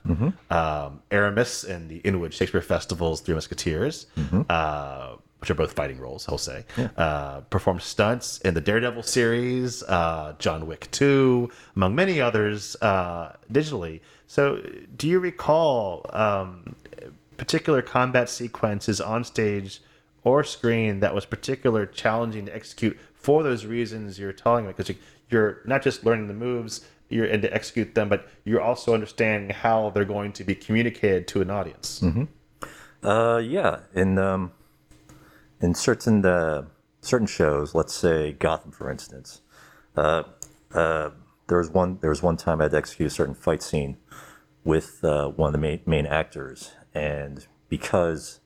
um, 0.52 1.02
Aramis 1.10 1.64
in 1.64 1.88
the 1.88 1.98
Inwood 2.00 2.34
Shakespeare 2.34 2.62
Festival's 2.62 3.22
Three 3.22 3.36
Musketeers, 3.36 4.08
uh, 4.50 5.16
which 5.44 5.50
are 5.50 5.56
both 5.56 5.74
fighting 5.74 6.00
roles, 6.00 6.26
I'll 6.30 6.38
say. 6.38 6.64
Uh, 6.96 7.42
performed 7.50 7.82
stunts 7.82 8.38
in 8.46 8.54
the 8.54 8.62
Daredevil 8.62 9.04
series, 9.04 9.84
uh, 9.84 10.36
John 10.40 10.66
Wick 10.68 10.88
2, 10.92 11.52
among 11.76 11.96
many 11.96 12.22
others 12.22 12.78
uh, 12.82 13.36
digitally. 13.52 14.00
So, 14.26 14.62
do 14.96 15.06
you 15.06 15.20
recall 15.20 16.06
um, 16.12 16.78
particular 17.36 17.82
combat 17.82 18.30
sequences 18.30 19.02
on 19.02 19.26
stage 19.26 19.82
or 20.24 20.46
screen 20.46 21.02
that 21.02 21.14
was 21.14 21.26
particular 21.26 21.86
challenging 21.86 22.46
to 22.46 22.56
execute 22.56 22.98
for 23.14 23.44
those 23.44 23.66
reasons 23.66 24.18
you're 24.18 24.32
telling 24.32 24.66
me 24.66 24.72
because 24.72 24.96
you're 25.30 25.60
not 25.66 25.82
just 25.82 26.06
learning 26.06 26.30
the 26.30 26.34
moves 26.34 26.88
you're 27.10 27.26
and 27.26 27.42
to 27.42 27.54
execute 27.54 27.96
them, 27.96 28.08
but 28.08 28.30
you're 28.46 28.62
also 28.62 28.94
understanding 28.94 29.50
how 29.50 29.90
they're 29.90 30.06
going 30.06 30.32
to 30.32 30.46
be 30.46 30.56
communicated 30.56 31.28
to 31.28 31.42
an 31.42 31.50
audience. 31.50 32.00
Uh, 33.04 33.40
yeah, 33.40 33.80
in 33.94 34.18
um, 34.18 34.54
in 35.64 35.74
certain 35.74 36.24
uh, 36.26 36.66
certain 37.02 37.26
shows, 37.26 37.74
let's 37.74 37.96
say 37.96 38.34
Gotham, 38.34 38.72
for 38.72 38.92
instance, 38.92 39.42
uh, 39.96 40.24
uh, 40.74 41.12
there 41.48 41.58
was 41.58 41.70
one 41.70 41.98
there 42.02 42.10
was 42.10 42.22
one 42.22 42.38
time 42.38 42.60
I 42.60 42.66
had 42.66 42.72
to 42.72 42.78
execute 42.78 43.08
a 43.08 43.16
certain 43.16 43.34
fight 43.34 43.64
scene 43.64 43.98
with 44.66 45.04
uh, 45.04 45.30
one 45.30 45.48
of 45.48 45.54
the 45.54 45.60
main 45.60 45.80
main 45.86 46.06
actors, 46.06 46.74
and 46.94 47.48
because 47.70 48.42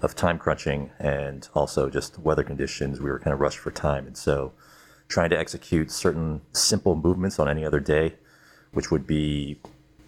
of 0.00 0.14
time 0.14 0.38
crunching 0.38 0.92
and 0.98 1.48
also 1.54 1.90
just 1.90 2.18
weather 2.20 2.44
conditions, 2.44 3.00
we 3.00 3.10
were 3.10 3.18
kind 3.18 3.34
of 3.34 3.40
rushed 3.40 3.58
for 3.58 3.72
time, 3.72 4.06
and 4.06 4.16
so 4.16 4.52
trying 5.08 5.30
to 5.30 5.38
execute 5.38 5.90
certain 5.90 6.40
simple 6.52 6.94
movements 6.94 7.40
on 7.40 7.48
any 7.48 7.64
other 7.64 7.80
day, 7.80 8.14
which 8.72 8.92
would 8.92 9.08
be 9.08 9.58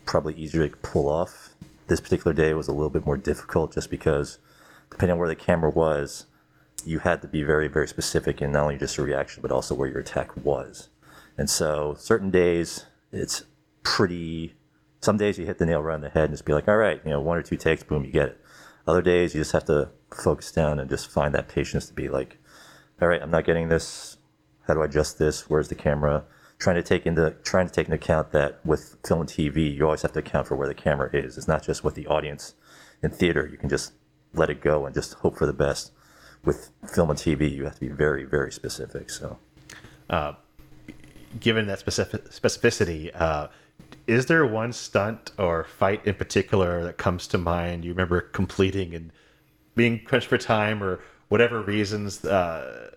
probably 0.06 0.34
easier 0.34 0.68
to 0.68 0.76
pull 0.76 1.08
off. 1.08 1.50
This 1.88 2.00
particular 2.00 2.32
day 2.32 2.54
was 2.54 2.68
a 2.68 2.72
little 2.72 2.88
bit 2.88 3.04
more 3.04 3.16
difficult 3.16 3.74
just 3.74 3.90
because, 3.90 4.38
depending 4.90 5.14
on 5.14 5.18
where 5.18 5.28
the 5.28 5.34
camera 5.34 5.68
was, 5.68 6.26
you 6.86 7.00
had 7.00 7.22
to 7.22 7.28
be 7.28 7.42
very, 7.42 7.68
very 7.68 7.88
specific 7.88 8.40
in 8.40 8.52
not 8.52 8.64
only 8.64 8.78
just 8.78 8.96
your 8.96 9.06
reaction, 9.06 9.42
but 9.42 9.52
also 9.52 9.74
where 9.74 9.88
your 9.88 10.00
attack 10.00 10.36
was. 10.44 10.88
And 11.36 11.48
so, 11.48 11.94
certain 11.98 12.30
days, 12.30 12.86
it's 13.10 13.44
pretty. 13.82 14.54
Some 15.00 15.16
days 15.16 15.38
you 15.38 15.46
hit 15.46 15.58
the 15.58 15.66
nail 15.66 15.82
right 15.82 15.94
on 15.94 16.00
the 16.00 16.10
head 16.10 16.24
and 16.24 16.32
just 16.32 16.44
be 16.44 16.52
like, 16.52 16.68
all 16.68 16.76
right, 16.76 17.00
you 17.04 17.10
know, 17.10 17.20
one 17.20 17.36
or 17.36 17.42
two 17.42 17.56
takes, 17.56 17.82
boom, 17.82 18.04
you 18.04 18.12
get 18.12 18.28
it. 18.28 18.40
Other 18.86 19.02
days, 19.02 19.34
you 19.34 19.40
just 19.40 19.52
have 19.52 19.64
to 19.64 19.90
focus 20.14 20.52
down 20.52 20.78
and 20.78 20.88
just 20.88 21.10
find 21.10 21.34
that 21.34 21.48
patience 21.48 21.86
to 21.86 21.94
be 21.94 22.08
like, 22.08 22.38
all 23.00 23.08
right, 23.08 23.22
I'm 23.22 23.30
not 23.30 23.44
getting 23.44 23.68
this. 23.68 24.18
How 24.66 24.74
do 24.74 24.82
I 24.82 24.84
adjust 24.84 25.18
this? 25.18 25.50
Where's 25.50 25.68
the 25.68 25.74
camera? 25.74 26.24
Trying 26.58 26.76
to 26.76 26.82
take 26.82 27.04
into 27.06 27.34
trying 27.42 27.66
to 27.66 27.72
take 27.72 27.86
into 27.86 27.96
account 27.96 28.30
that 28.30 28.64
with 28.64 28.96
film 29.04 29.22
and 29.22 29.28
TV, 29.28 29.74
you 29.74 29.84
always 29.84 30.02
have 30.02 30.12
to 30.12 30.20
account 30.20 30.46
for 30.46 30.56
where 30.56 30.68
the 30.68 30.74
camera 30.74 31.10
is. 31.12 31.36
It's 31.36 31.48
not 31.48 31.64
just 31.64 31.82
with 31.82 31.96
the 31.96 32.06
audience 32.06 32.54
in 33.02 33.10
theater. 33.10 33.48
You 33.50 33.58
can 33.58 33.68
just 33.68 33.92
let 34.32 34.50
it 34.50 34.60
go 34.60 34.86
and 34.86 34.94
just 34.94 35.14
hope 35.14 35.36
for 35.36 35.46
the 35.46 35.52
best. 35.52 35.90
With 36.44 36.70
film 36.92 37.10
and 37.10 37.18
TV, 37.18 37.50
you 37.52 37.64
have 37.64 37.74
to 37.74 37.80
be 37.80 37.88
very, 37.88 38.24
very 38.24 38.50
specific. 38.50 39.10
So, 39.10 39.38
given 41.40 41.66
that 41.66 41.78
specific 41.78 42.24
specificity, 42.30 43.10
uh, 43.14 43.48
is 44.06 44.26
there 44.26 44.44
one 44.44 44.72
stunt 44.72 45.30
or 45.38 45.64
fight 45.64 46.04
in 46.04 46.14
particular 46.14 46.82
that 46.82 46.98
comes 46.98 47.26
to 47.28 47.38
mind? 47.38 47.84
You 47.84 47.92
remember 47.92 48.20
completing 48.20 48.94
and 48.94 49.12
being 49.76 50.00
crunched 50.04 50.26
for 50.26 50.38
time, 50.38 50.82
or 50.82 51.00
whatever 51.28 51.62
reasons? 51.62 52.24
Uh, 52.24 52.90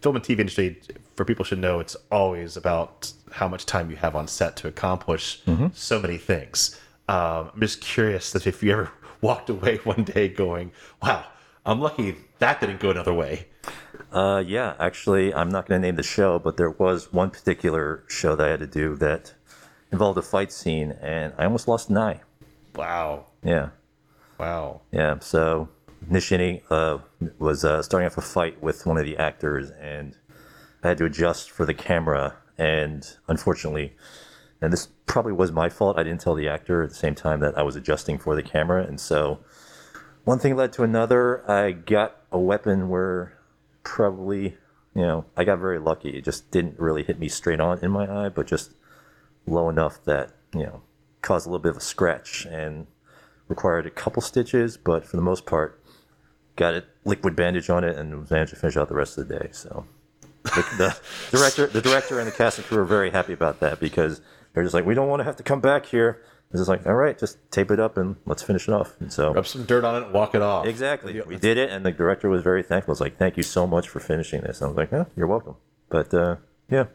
film 0.00 0.16
and 0.16 0.24
TV 0.24 0.40
industry, 0.40 0.80
for 1.14 1.24
people 1.24 1.44
should 1.44 1.58
know, 1.58 1.80
it's 1.80 1.96
always 2.10 2.56
about 2.56 3.12
how 3.32 3.46
much 3.46 3.66
time 3.66 3.90
you 3.90 3.96
have 3.96 4.16
on 4.16 4.26
set 4.26 4.56
to 4.56 4.68
accomplish 4.68 5.42
so 5.74 6.00
many 6.00 6.16
things. 6.16 6.80
Um, 7.08 7.50
I'm 7.52 7.60
just 7.60 7.80
curious 7.80 8.32
that 8.32 8.46
if 8.46 8.62
you 8.62 8.72
ever 8.72 8.90
walked 9.20 9.50
away 9.50 9.76
one 9.78 10.04
day 10.04 10.28
going, 10.28 10.72
"Wow, 11.02 11.26
I'm 11.66 11.80
lucky 11.80 12.16
that 12.40 12.60
didn't 12.60 12.80
go 12.80 12.90
another 12.90 13.14
way." 13.14 13.46
uh, 14.12 14.42
yeah, 14.46 14.74
actually, 14.80 15.32
I'm 15.32 15.48
not 15.48 15.66
going 15.66 15.80
to 15.80 15.86
name 15.86 15.96
the 15.96 16.02
show, 16.02 16.38
but 16.38 16.56
there 16.56 16.70
was 16.70 17.12
one 17.12 17.30
particular 17.30 18.04
show 18.08 18.34
that 18.36 18.46
I 18.46 18.50
had 18.50 18.60
to 18.60 18.66
do 18.66 18.96
that 18.96 19.34
involved 19.92 20.18
a 20.18 20.22
fight 20.22 20.52
scene, 20.52 20.92
and 21.00 21.32
I 21.38 21.44
almost 21.44 21.68
lost 21.68 21.90
an 21.90 21.98
eye. 21.98 22.20
Wow, 22.74 23.26
Yeah. 23.42 23.70
wow. 24.38 24.80
Yeah, 24.92 25.18
so 25.20 25.68
Nishini 26.08 26.62
uh, 26.70 26.98
was 27.38 27.64
uh, 27.64 27.82
starting 27.82 28.06
off 28.06 28.16
a 28.16 28.22
fight 28.22 28.62
with 28.62 28.86
one 28.86 28.96
of 28.96 29.04
the 29.04 29.16
actors, 29.16 29.70
and 29.70 30.16
I 30.82 30.88
had 30.88 30.98
to 30.98 31.04
adjust 31.04 31.50
for 31.50 31.66
the 31.66 31.74
camera. 31.74 32.36
And 32.56 33.06
unfortunately, 33.26 33.94
and 34.60 34.72
this 34.72 34.88
probably 35.06 35.32
was 35.32 35.50
my 35.50 35.68
fault, 35.68 35.98
I 35.98 36.02
didn't 36.04 36.20
tell 36.20 36.34
the 36.34 36.48
actor 36.48 36.82
at 36.82 36.90
the 36.90 36.94
same 36.94 37.14
time 37.14 37.40
that 37.40 37.56
I 37.58 37.62
was 37.62 37.74
adjusting 37.76 38.18
for 38.18 38.34
the 38.36 38.42
camera. 38.42 38.84
And 38.84 39.00
so 39.00 39.40
one 40.24 40.38
thing 40.38 40.54
led 40.56 40.72
to 40.74 40.82
another. 40.82 41.48
I 41.50 41.72
got 41.72 42.19
a 42.32 42.38
weapon 42.38 42.88
where 42.88 43.38
probably, 43.82 44.56
you 44.94 45.02
know, 45.02 45.24
I 45.36 45.44
got 45.44 45.58
very 45.58 45.78
lucky. 45.78 46.10
It 46.10 46.24
just 46.24 46.50
didn't 46.50 46.78
really 46.78 47.02
hit 47.02 47.18
me 47.18 47.28
straight 47.28 47.60
on 47.60 47.78
in 47.80 47.90
my 47.90 48.26
eye, 48.26 48.28
but 48.28 48.46
just 48.46 48.72
low 49.46 49.68
enough 49.68 50.02
that, 50.04 50.32
you 50.54 50.62
know, 50.62 50.82
caused 51.22 51.46
a 51.46 51.50
little 51.50 51.62
bit 51.62 51.70
of 51.70 51.76
a 51.76 51.82
scratch 51.82 52.46
and 52.46 52.86
required 53.48 53.86
a 53.86 53.90
couple 53.90 54.22
stitches, 54.22 54.76
but 54.76 55.04
for 55.04 55.16
the 55.16 55.22
most 55.22 55.44
part, 55.44 55.82
got 56.56 56.74
a 56.74 56.84
liquid 57.04 57.34
bandage 57.34 57.70
on 57.70 57.84
it 57.84 57.96
and 57.96 58.30
managed 58.30 58.50
to 58.50 58.56
finish 58.56 58.76
out 58.76 58.88
the 58.88 58.94
rest 58.94 59.18
of 59.18 59.28
the 59.28 59.38
day. 59.38 59.48
So 59.52 59.86
the, 60.44 60.64
the 60.78 61.00
director, 61.36 61.66
the 61.66 61.82
director, 61.82 62.18
and 62.18 62.28
the 62.28 62.32
cast 62.32 62.58
and 62.58 62.66
crew 62.66 62.78
were 62.78 62.84
very 62.84 63.10
happy 63.10 63.32
about 63.32 63.60
that 63.60 63.80
because 63.80 64.20
they're 64.52 64.62
just 64.62 64.74
like, 64.74 64.86
we 64.86 64.94
don't 64.94 65.08
want 65.08 65.20
to 65.20 65.24
have 65.24 65.36
to 65.36 65.42
come 65.42 65.60
back 65.60 65.86
here. 65.86 66.22
It's 66.50 66.58
just 66.60 66.68
like, 66.68 66.84
all 66.86 66.94
right, 66.94 67.16
just 67.16 67.38
tape 67.52 67.70
it 67.70 67.78
up 67.78 67.96
and 67.96 68.16
let's 68.26 68.42
finish 68.42 68.66
it 68.66 68.72
off. 68.74 68.96
And 69.00 69.12
so 69.12 69.32
Rub 69.32 69.46
some 69.46 69.64
dirt 69.64 69.84
on 69.84 70.02
it 70.02 70.06
and 70.06 70.12
walk 70.12 70.34
it 70.34 70.42
off. 70.42 70.66
exactly, 70.66 71.20
we 71.26 71.36
did 71.36 71.56
it, 71.58 71.70
and 71.70 71.86
the 71.86 71.92
director 71.92 72.28
was 72.28 72.42
very 72.42 72.62
thankful. 72.64 72.90
It's 72.92 73.00
like, 73.00 73.16
thank 73.18 73.36
you 73.36 73.44
so 73.44 73.66
much 73.68 73.88
for 73.88 74.00
finishing 74.00 74.40
this. 74.40 74.60
And 74.60 74.66
I 74.66 74.68
was 74.70 74.76
like, 74.76 74.90
yeah, 74.90 75.04
you're 75.16 75.28
welcome. 75.28 75.54
But 75.90 76.12
uh, 76.12 76.36
yeah, 76.68 76.86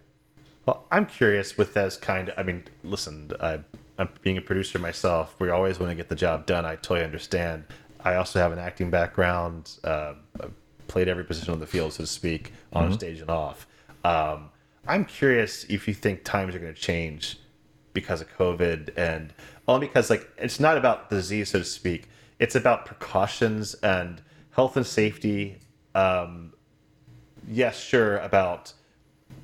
Well, 0.66 0.86
I'm 0.92 1.06
curious 1.06 1.58
with 1.58 1.74
those 1.74 1.96
kind 1.96 2.30
of. 2.30 2.38
I 2.38 2.44
mean, 2.44 2.64
listen, 2.84 3.32
I, 3.40 3.60
I'm 3.98 4.10
being 4.22 4.38
a 4.38 4.42
producer 4.42 4.78
myself. 4.78 5.36
We 5.40 5.50
always 5.50 5.80
want 5.80 5.90
to 5.90 5.96
get 5.96 6.10
the 6.10 6.16
job 6.16 6.46
done. 6.46 6.66
I 6.66 6.76
totally 6.76 7.06
understand. 7.06 7.64
I 8.04 8.16
also 8.16 8.40
have 8.40 8.52
an 8.52 8.60
acting 8.60 8.90
background. 8.90 9.78
Uh, 9.86 10.16
I've 10.42 10.52
played 10.88 11.08
every 11.08 11.24
position 11.24 11.54
on 11.54 11.60
the 11.62 11.66
field, 11.68 11.94
so 11.94 12.04
to 12.04 12.08
speak, 12.08 12.52
on 12.74 12.92
stage 12.94 13.22
and 13.22 13.30
off. 13.30 13.68
Um, 14.04 14.50
I'm 14.88 15.06
curious 15.06 15.64
if 15.66 15.88
you 15.88 15.94
think 15.94 16.24
times 16.26 16.54
are 16.56 16.60
going 16.60 16.74
to 16.74 16.80
change 16.80 17.40
because 17.96 18.22
of 18.22 18.30
COVID, 18.38 18.96
and 18.96 19.34
only 19.68 19.88
because 19.88 20.12
like 20.12 20.30
it's 20.38 20.60
not 20.60 20.78
about 20.78 21.10
disease, 21.10 21.50
so 21.50 21.60
to 21.60 21.66
speak. 21.66 22.08
It's 22.38 22.54
about 22.56 22.86
precautions 22.86 23.74
and 23.76 24.22
health 24.52 24.78
and 24.78 24.86
safety. 24.86 25.58
Um, 25.96 26.54
yes, 27.48 27.80
sure 27.80 28.18
about 28.18 28.74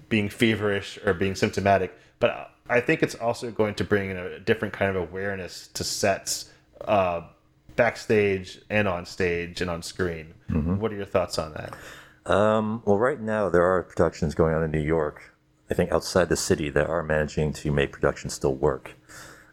being 0.10 0.30
feverish 0.30 1.00
or 1.04 1.16
being 1.16 1.34
symptomatic, 1.34 1.98
but 2.20 2.52
I 2.70 2.80
think 2.82 3.02
it's 3.02 3.16
also 3.16 3.50
going 3.50 3.76
to 3.76 3.84
bring 3.84 4.12
in 4.12 4.18
a 4.18 4.40
different 4.40 4.74
kind 4.74 4.96
of 4.96 5.02
awareness 5.02 5.68
to 5.74 5.84
sets, 5.84 6.52
uh, 6.86 7.22
backstage 7.76 8.60
and 8.70 8.88
on 8.88 9.06
stage 9.06 9.62
and 9.62 9.70
on 9.70 9.82
screen. 9.82 10.34
What 10.80 10.92
are 10.92 10.96
your 10.96 11.06
thoughts 11.06 11.40
on 11.40 11.54
that? 11.54 11.74
Um, 12.32 12.84
well, 12.86 13.00
right 13.00 13.20
now 13.20 13.50
there 13.50 13.64
are 13.64 13.84
productions 13.84 14.36
going 14.36 14.54
on 14.54 14.64
in 14.64 14.72
New 14.72 14.82
York. 14.82 15.31
I 15.72 15.74
think 15.74 15.90
outside 15.94 16.28
the 16.28 16.36
city 16.36 16.70
that 16.70 16.88
are 16.88 17.02
managing 17.02 17.54
to 17.54 17.72
make 17.72 17.94
production 17.94 18.30
still 18.30 18.54
work. 18.54 18.96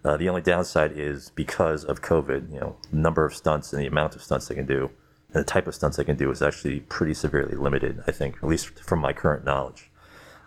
Uh, 0.05 0.17
the 0.17 0.29
only 0.29 0.43
downside 0.43 0.91
is 0.99 1.31
because 1.31 1.85
of 1.85 2.03
COVID, 2.03 2.53
you 2.53 2.59
know, 2.59 2.77
the 2.91 2.97
number 2.97 3.25
of 3.25 3.37
stunts 3.37 3.73
and 3.73 3.81
the 3.81 3.87
amount 3.87 4.17
of 4.17 4.23
stunts 4.23 4.49
they 4.49 4.57
can 4.57 4.67
do, 4.67 4.91
and 5.33 5.41
the 5.41 5.45
type 5.45 5.69
of 5.69 5.77
stunts 5.77 5.97
they 5.97 6.03
can 6.03 6.17
do 6.17 6.29
is 6.33 6.43
actually 6.43 6.81
pretty 6.81 7.15
severely 7.15 7.55
limited. 7.55 8.03
I 8.09 8.11
think, 8.11 8.39
at 8.43 8.49
least 8.49 8.81
from 8.81 8.99
my 8.99 9.13
current 9.13 9.45
knowledge. 9.45 9.93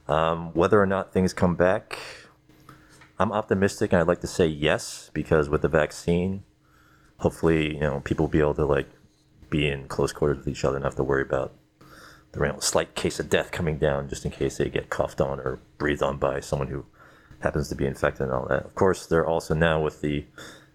Um, 0.10 0.54
whether 0.54 0.82
or 0.82 0.86
not 0.86 1.13
things 1.13 1.32
come 1.32 1.56
back, 1.56 1.98
I'm 3.18 3.32
optimistic, 3.32 3.94
and 3.94 4.01
I'd 4.01 4.08
like 4.08 4.22
to 4.22 4.28
say 4.28 4.48
yes 4.48 5.10
because 5.13 5.48
with 5.48 5.62
the 5.62 5.70
vaccine, 5.70 6.44
hopefully, 7.20 7.75
you 7.75 7.82
know, 7.82 8.01
people 8.01 8.25
will 8.25 8.32
be 8.32 8.40
able 8.40 8.56
to 8.56 8.66
like 8.66 8.90
be 9.50 9.70
in 9.70 9.88
close 9.88 10.12
quarters 10.12 10.40
with 10.40 10.50
each 10.50 10.66
other 10.66 10.75
and 10.75 10.84
have 10.84 10.96
to 10.96 11.04
worry 11.04 11.22
about 11.22 11.54
the 12.32 12.40
you 12.40 12.48
know, 12.48 12.60
slight 12.60 12.96
case 12.96 13.20
of 13.20 13.30
death 13.30 13.52
coming 13.52 13.78
down 13.78 14.08
just 14.08 14.26
in 14.26 14.32
case 14.32 14.58
they 14.58 14.70
get 14.70 14.90
coughed 14.90 15.20
on 15.22 15.40
or 15.40 15.60
breathed 15.78 16.04
on 16.04 16.18
by 16.18 16.40
someone 16.40 16.70
who 16.70 16.86
happens 17.40 17.68
to 17.70 17.76
be 17.76 17.86
infected 17.86 18.22
and 18.24 18.32
all 18.32 18.48
that. 18.48 18.66
Of 18.66 18.76
course, 18.76 19.06
they're 19.06 19.26
also 19.26 19.54
now 19.54 19.82
with 19.82 20.02
the 20.02 20.26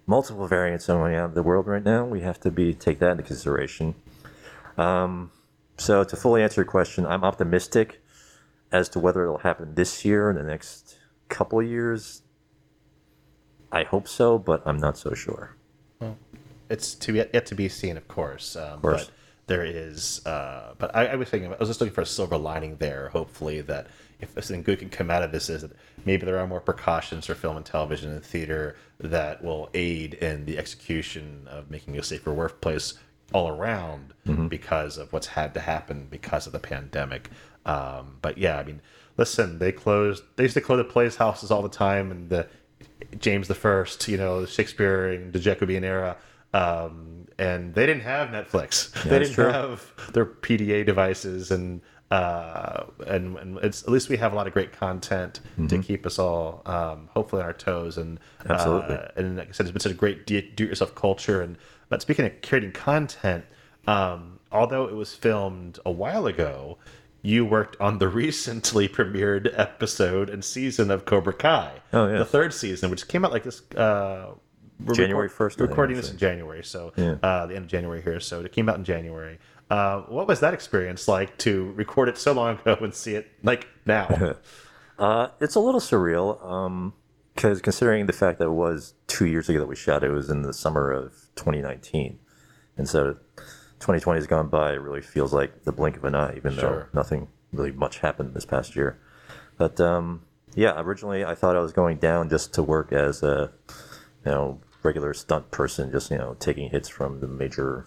multiple 0.07 0.47
variants 0.47 0.87
going 0.87 1.15
out 1.15 1.31
of 1.31 1.35
the 1.35 1.43
world 1.43 1.67
right 1.67 1.85
now. 1.85 2.05
We 2.05 2.21
have 2.21 2.41
to 2.41 2.51
be 2.51 2.75
take 2.75 2.99
that 2.99 3.13
into 3.13 3.23
consideration. 3.23 3.95
Um, 4.77 5.31
so 5.79 6.05
to 6.05 6.17
fully 6.17 6.43
answer 6.43 6.61
your 6.61 6.71
question, 6.71 7.07
I'm 7.07 7.25
optimistic 7.25 8.03
as 8.73 8.89
to 8.91 8.99
whether 8.99 9.25
it'll 9.25 9.39
happen 9.39 9.75
this 9.75 10.05
year 10.05 10.31
in 10.31 10.37
the 10.37 10.43
next 10.43 10.99
couple 11.29 11.61
of 11.61 11.67
years. 11.67 12.23
I 13.73 13.85
hope 13.85 14.09
so, 14.09 14.39
but 14.39 14.63
I'm 14.67 14.79
not 14.79 14.97
so 14.97 15.15
sure. 15.15 15.57
Well, 16.01 16.17
It's 16.69 16.95
to 16.95 17.15
yet, 17.15 17.31
yet 17.33 17.47
to 17.47 17.55
be 17.55 17.69
seen, 17.69 17.97
of 17.97 18.09
course. 18.09 18.57
Um, 18.57 18.81
course. 18.81 19.07
But 19.07 19.13
there 19.47 19.65
is, 19.65 20.25
uh, 20.27 20.75
but 20.79 20.95
I, 20.95 21.07
I 21.07 21.15
was 21.17 21.29
thinking, 21.29 21.53
I 21.53 21.57
was 21.57 21.69
just 21.69 21.81
looking 21.81 21.95
for 21.95 22.01
a 22.01 22.07
silver 22.07 22.37
lining 22.37 22.77
there. 22.77 23.09
Hopefully, 23.11 23.61
that 23.63 23.87
if 24.21 24.33
something 24.33 24.63
good 24.63 24.81
can 24.81 24.89
come 24.89 25.11
out 25.11 25.23
of 25.23 25.31
this, 25.31 25.49
is 25.49 25.63
that 25.63 25.73
maybe 26.05 26.27
there 26.27 26.39
are 26.39 26.47
more 26.47 26.61
precautions 26.61 27.27
for 27.27 27.35
film 27.35 27.57
and 27.57 27.65
television 27.65 28.11
and 28.11 28.25
theater 28.25 28.77
that 28.99 29.45
will 29.45 29.71
aid 29.75 30.15
in 30.15 30.47
the 30.47 30.59
execution 30.59 31.47
of 31.49 31.71
making 31.71 31.97
a 31.97 32.03
safer 32.03 32.33
workplace 32.33 32.95
all 33.33 33.49
around 33.49 34.15
because 34.49 34.99
of 34.99 35.13
what's 35.13 35.27
had 35.29 35.55
to 35.55 35.61
happen 35.61 36.07
because 36.11 36.47
of 36.47 36.53
the 36.53 36.59
pandemic. 36.59 37.31
Um, 37.65 38.17
but 38.23 38.39
yeah, 38.39 38.59
I 38.59 38.65
mean, 38.65 38.81
listen, 39.17 39.59
they 39.59 39.73
closed. 39.73 40.25
They 40.37 40.45
used 40.45 40.55
to 40.55 40.61
close 40.61 40.79
the 40.79 40.85
plays 40.85 41.17
houses 41.17 41.51
all 41.51 41.63
the 41.63 41.69
time, 41.69 42.11
and 42.11 42.31
the 42.31 42.49
James 43.19 43.49
the 43.49 43.55
First, 43.55 44.09
you 44.09 44.17
know, 44.17 44.45
Shakespeare 44.47 45.09
and 45.13 45.33
the 45.33 45.39
Jacobean 45.39 45.85
era. 45.85 46.17
Um, 46.53 47.26
and 47.39 47.75
they 47.75 47.87
didn't 47.87 48.03
have 48.03 48.29
Netflix. 48.29 48.91
they 49.05 49.19
didn't 49.19 49.35
true. 49.35 49.51
have 49.51 49.93
their 50.13 50.27
PDA 50.27 50.85
devices 50.87 51.51
and 51.51 51.81
uh, 52.11 52.85
and, 53.09 53.37
and 53.37 53.59
it's 53.65 53.83
at 53.83 53.89
least 53.89 54.09
we 54.09 54.17
have 54.17 54.33
a 54.33 54.37
lot 54.37 54.47
of 54.47 54.53
great 54.53 54.73
content 54.73 55.41
to 55.69 55.79
keep 55.83 56.07
us 56.07 56.21
all 56.21 56.63
um, 56.65 57.09
hopefully 57.13 57.43
on 57.43 57.47
our 57.47 57.53
toes. 57.53 57.99
And 57.99 58.21
Absolutely. 58.49 58.95
uh, 58.95 59.09
and 59.17 59.37
like 59.37 59.49
I 59.49 59.53
said, 59.53 59.67
it's 59.67 59.73
been 59.73 59.81
such 59.81 59.91
a 59.91 59.97
great 59.97 60.25
do 60.25 60.37
it 60.37 60.61
yourself 60.61 60.95
culture. 60.95 61.43
And 61.43 61.57
but 61.89 62.01
speaking 62.03 62.25
of 62.25 62.41
creating 62.43 62.73
content, 62.73 63.45
um, 63.89 64.39
although 64.53 64.87
it 64.87 64.95
was 64.95 65.15
filmed 65.15 65.81
a 65.85 65.91
while 65.91 66.27
ago, 66.29 66.79
you 67.23 67.45
worked 67.45 67.77
on 67.81 67.99
the 67.99 68.09
recently 68.25 68.89
premiered 68.89 69.53
episode 69.59 70.31
and 70.31 70.45
season 70.45 70.93
of 70.93 71.07
Cobra 71.07 71.33
Kai, 71.33 71.73
Oh, 71.93 72.07
yeah. 72.07 72.19
the 72.19 72.25
third 72.25 72.55
season, 72.55 72.89
which 72.89 73.09
came 73.09 73.25
out 73.25 73.33
like 73.33 73.43
this. 73.43 73.63
Uh, 73.73 74.35
we're 74.85 74.95
January 74.95 75.29
1st, 75.29 75.61
I 75.61 75.65
Recording 75.65 75.97
this 75.97 76.11
in. 76.11 76.17
January, 76.19 76.63
so 76.65 76.93
Yeah. 76.97 77.17
uh, 77.23 77.47
the 77.47 77.55
end 77.57 77.65
of 77.65 77.71
January 77.71 78.03
here. 78.03 78.21
So 78.21 78.41
it 78.41 78.53
came 78.53 78.69
out 78.69 78.77
in 78.77 78.85
January. 78.85 79.39
Uh, 79.71 80.03
what 80.03 80.29
was 80.29 80.41
that 80.41 80.55
experience 80.55 81.09
like 81.09 81.37
to 81.39 81.73
record 81.73 82.09
it 82.09 82.17
so 82.19 82.33
long 82.33 82.59
ago 82.59 82.77
and 82.81 82.95
see 82.95 83.15
it 83.15 83.31
like 83.43 83.67
now? 83.85 84.35
Uh, 84.99 85.29
it's 85.41 85.55
a 85.55 85.61
little 85.61 85.79
surreal, 85.81 86.91
because 87.35 87.61
considering 87.61 88.07
the 88.07 88.15
fact 88.15 88.39
that 88.39 88.47
it 88.47 88.51
was 88.53 88.95
two 89.07 89.27
years 89.27 89.47
ago 89.47 89.59
that 89.59 89.67
we 89.67 89.77
shot 89.77 90.03
it, 90.03 90.07
it 90.09 90.11
was 90.11 90.31
in 90.31 90.41
the 90.41 90.55
summer 90.55 90.91
of 90.91 91.13
2019, 91.35 92.19
and 92.79 92.89
so 92.89 93.13
2020 93.81 94.17
has 94.17 94.27
gone 94.27 94.49
by. 94.49 94.73
It 94.73 94.81
really 94.81 95.03
feels 95.03 95.35
like 95.35 95.65
the 95.65 95.73
blink 95.73 95.99
of 95.99 96.05
an 96.07 96.15
eye, 96.15 96.33
even 96.39 96.57
though 96.57 96.87
nothing 96.95 97.29
really 97.53 97.73
much 97.73 97.99
happened 97.99 98.33
this 98.33 98.47
past 98.47 98.75
year. 98.75 98.99
But 99.59 99.79
um, 99.83 100.23
yeah, 100.55 100.81
originally 100.81 101.27
I 101.27 101.35
thought 101.35 101.57
I 101.57 101.61
was 101.61 101.73
going 101.73 101.99
down 101.99 102.31
just 102.31 102.55
to 102.55 102.63
work 102.63 102.91
as 102.91 103.23
a 103.23 103.53
you 104.25 104.31
know 104.33 104.61
regular 104.87 105.13
stunt 105.13 105.51
person, 105.51 105.91
just 105.91 106.11
you 106.11 106.19
know 106.19 106.37
taking 106.39 106.71
hits 106.71 106.89
from 106.89 107.21
the 107.21 107.27
major 107.27 107.87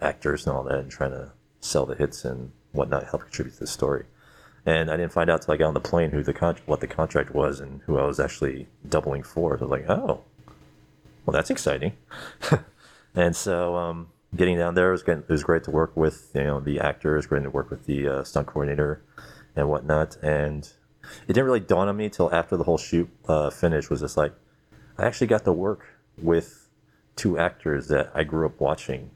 actors 0.00 0.46
and 0.46 0.54
all 0.54 0.64
that, 0.64 0.78
and 0.78 0.90
trying 0.90 1.12
to 1.12 1.32
sell 1.60 1.86
the 1.86 1.94
hits 1.94 2.24
and 2.24 2.52
whatnot, 2.72 3.04
help 3.04 3.22
contribute 3.22 3.54
to 3.54 3.60
the 3.60 3.66
story. 3.66 4.04
And 4.66 4.90
I 4.90 4.96
didn't 4.96 5.12
find 5.12 5.30
out 5.30 5.42
till 5.42 5.54
I 5.54 5.56
got 5.56 5.68
on 5.68 5.74
the 5.74 5.80
plane 5.80 6.10
who 6.10 6.22
the 6.22 6.34
con- 6.34 6.58
what 6.66 6.80
the 6.80 6.86
contract 6.86 7.34
was 7.34 7.60
and 7.60 7.80
who 7.86 7.98
I 7.98 8.04
was 8.04 8.20
actually 8.20 8.68
doubling 8.86 9.22
for. 9.22 9.56
So 9.56 9.64
I 9.64 9.68
was 9.68 9.70
like, 9.70 9.88
oh, 9.88 10.22
well, 11.24 11.32
that's 11.32 11.50
exciting. 11.50 11.92
and 13.14 13.34
so 13.34 13.76
um, 13.76 14.08
getting 14.36 14.58
down 14.58 14.74
there 14.74 14.90
was 14.90 15.02
getting, 15.02 15.22
it 15.22 15.28
was 15.30 15.44
great 15.44 15.64
to 15.64 15.70
work 15.70 15.96
with 15.96 16.30
you 16.34 16.44
know 16.44 16.60
the 16.60 16.80
actors, 16.80 17.26
great 17.26 17.42
to 17.44 17.50
work 17.50 17.70
with 17.70 17.86
the 17.86 18.08
uh, 18.08 18.24
stunt 18.24 18.48
coordinator 18.48 19.02
and 19.56 19.68
whatnot. 19.68 20.16
And 20.22 20.68
it 21.26 21.32
didn't 21.32 21.44
really 21.44 21.60
dawn 21.60 21.88
on 21.88 21.96
me 21.96 22.08
till 22.08 22.32
after 22.34 22.56
the 22.56 22.64
whole 22.64 22.78
shoot 22.78 23.08
uh, 23.28 23.50
finished. 23.50 23.88
Was 23.88 24.00
just 24.00 24.16
like 24.16 24.34
I 24.98 25.06
actually 25.06 25.28
got 25.28 25.44
to 25.44 25.52
work 25.52 25.86
with 26.22 26.68
two 27.16 27.38
actors 27.38 27.88
that 27.88 28.10
I 28.14 28.24
grew 28.24 28.46
up 28.46 28.60
watching 28.60 29.10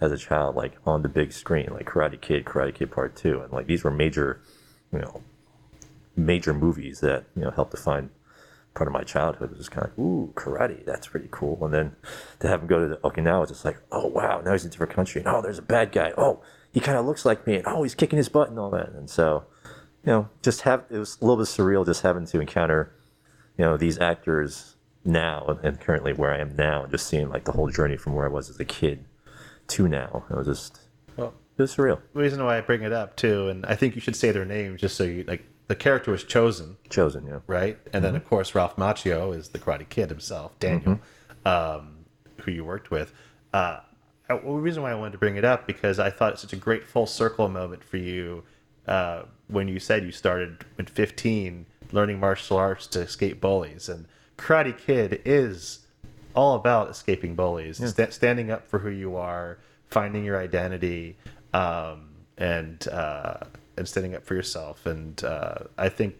as 0.00 0.12
a 0.12 0.18
child, 0.18 0.54
like 0.54 0.74
on 0.86 1.02
the 1.02 1.08
big 1.08 1.32
screen, 1.32 1.68
like 1.72 1.86
Karate 1.86 2.20
Kid, 2.20 2.44
Karate 2.44 2.74
Kid 2.74 2.90
Part 2.90 3.16
Two, 3.16 3.40
and 3.40 3.52
like 3.52 3.66
these 3.66 3.84
were 3.84 3.90
major, 3.90 4.40
you 4.92 5.00
know, 5.00 5.22
major 6.16 6.54
movies 6.54 7.00
that 7.00 7.24
you 7.34 7.42
know 7.42 7.50
helped 7.50 7.72
define 7.72 8.10
part 8.74 8.88
of 8.88 8.92
my 8.92 9.02
childhood. 9.02 9.52
It 9.52 9.56
was 9.56 9.68
kind 9.68 9.86
of 9.86 9.90
like, 9.90 9.98
ooh, 9.98 10.32
karate, 10.34 10.84
that's 10.84 11.06
pretty 11.06 11.28
cool. 11.30 11.64
And 11.64 11.72
then 11.72 11.96
to 12.40 12.48
have 12.48 12.60
him 12.60 12.66
go 12.66 12.88
to 12.88 12.96
Okinawa, 12.96 13.42
it's 13.42 13.52
just 13.52 13.64
like, 13.64 13.78
oh 13.92 14.06
wow, 14.08 14.40
now 14.44 14.52
he's 14.52 14.64
in 14.64 14.68
a 14.68 14.70
different 14.70 14.92
country, 14.92 15.20
and 15.20 15.28
oh, 15.28 15.40
there's 15.40 15.58
a 15.58 15.62
bad 15.62 15.92
guy. 15.92 16.12
Oh, 16.16 16.42
he 16.72 16.80
kind 16.80 16.98
of 16.98 17.06
looks 17.06 17.24
like 17.24 17.46
me, 17.46 17.56
and 17.56 17.66
oh, 17.66 17.82
he's 17.82 17.94
kicking 17.94 18.16
his 18.16 18.28
butt 18.28 18.50
and 18.50 18.58
all 18.58 18.70
that. 18.70 18.90
And 18.90 19.08
so, 19.08 19.44
you 20.04 20.12
know, 20.12 20.28
just 20.42 20.62
have 20.62 20.84
it 20.90 20.98
was 20.98 21.16
a 21.20 21.24
little 21.24 21.42
bit 21.42 21.46
surreal 21.46 21.86
just 21.86 22.02
having 22.02 22.26
to 22.26 22.40
encounter, 22.40 22.92
you 23.56 23.64
know, 23.64 23.76
these 23.76 23.98
actors 23.98 24.73
now 25.04 25.58
and, 25.62 25.80
currently 25.80 26.12
where 26.12 26.32
I 26.32 26.38
am 26.38 26.56
now, 26.56 26.82
and 26.82 26.90
just 26.90 27.06
seeing 27.06 27.28
like 27.28 27.44
the 27.44 27.52
whole 27.52 27.70
journey 27.70 27.96
from 27.96 28.14
where 28.14 28.26
I 28.26 28.28
was 28.28 28.50
as 28.50 28.58
a 28.58 28.64
kid 28.64 29.04
to 29.68 29.88
now. 29.88 30.24
It 30.30 30.36
was 30.36 30.46
just 30.46 30.80
well, 31.16 31.34
it 31.56 31.62
was 31.62 31.74
surreal. 31.74 32.00
the 32.12 32.20
reason 32.20 32.44
why 32.44 32.58
I 32.58 32.60
bring 32.60 32.82
it 32.82 32.92
up 32.92 33.16
too, 33.16 33.48
and 33.48 33.64
I 33.66 33.74
think 33.74 33.94
you 33.94 34.00
should 34.00 34.16
say 34.16 34.30
their 34.30 34.44
names 34.44 34.80
just 34.80 34.96
so 34.96 35.04
you 35.04 35.24
like 35.24 35.44
the 35.66 35.76
character 35.76 36.10
was 36.10 36.24
chosen, 36.24 36.76
Chozen, 36.90 37.26
yeah. 37.28 37.40
right? 37.46 37.78
And 37.92 38.04
then 38.04 38.16
of 38.16 38.24
course 38.26 38.54
Ralph 38.54 38.76
Macchio 38.76 39.34
is 39.34 39.48
the 39.48 39.58
Karate 39.58 39.88
Kid 39.88 40.10
himself, 40.10 40.58
Daniel, 40.58 41.00
um, 41.44 42.04
who 42.42 42.50
you 42.50 42.64
worked 42.64 42.90
with. 42.90 43.12
Uh, 43.52 43.80
uh, 44.28 44.38
the 44.38 44.50
reason 44.50 44.82
why 44.82 44.90
I 44.90 44.94
wanted 44.94 45.12
to 45.12 45.18
bring 45.18 45.36
it 45.36 45.44
up 45.44 45.66
because 45.66 45.98
I 45.98 46.10
thought 46.10 46.32
it's 46.32 46.42
such 46.42 46.52
a 46.52 46.56
great 46.56 46.86
full 46.86 47.06
circle 47.06 47.48
moment 47.48 47.84
for 47.84 47.98
you 47.98 48.42
uh, 48.86 49.22
when 49.48 49.68
you 49.68 49.78
said 49.78 50.04
you 50.04 50.12
started 50.12 50.64
at 50.78 50.88
15 50.88 51.66
learning 51.92 52.20
martial 52.20 52.56
arts 52.56 52.86
to 52.88 53.00
escape 53.00 53.40
bullies, 53.40 53.88
and 53.88 54.06
Karate 54.36 54.76
Kid 54.76 55.22
is 55.24 55.86
all 56.34 56.56
about 56.56 56.90
escaping 56.90 57.34
bullies, 57.34 57.78
sta- 57.78 58.10
standing 58.10 58.50
up 58.50 58.66
for 58.68 58.78
who 58.78 58.90
you 58.90 59.16
are, 59.16 59.58
finding 59.86 60.24
your 60.24 60.38
identity, 60.38 61.16
um, 61.52 62.10
and 62.36 62.86
uh, 62.88 63.38
and 63.76 63.88
standing 63.88 64.14
up 64.14 64.24
for 64.24 64.34
yourself. 64.34 64.86
And 64.86 65.22
uh, 65.24 65.58
I 65.78 65.88
think 65.88 66.16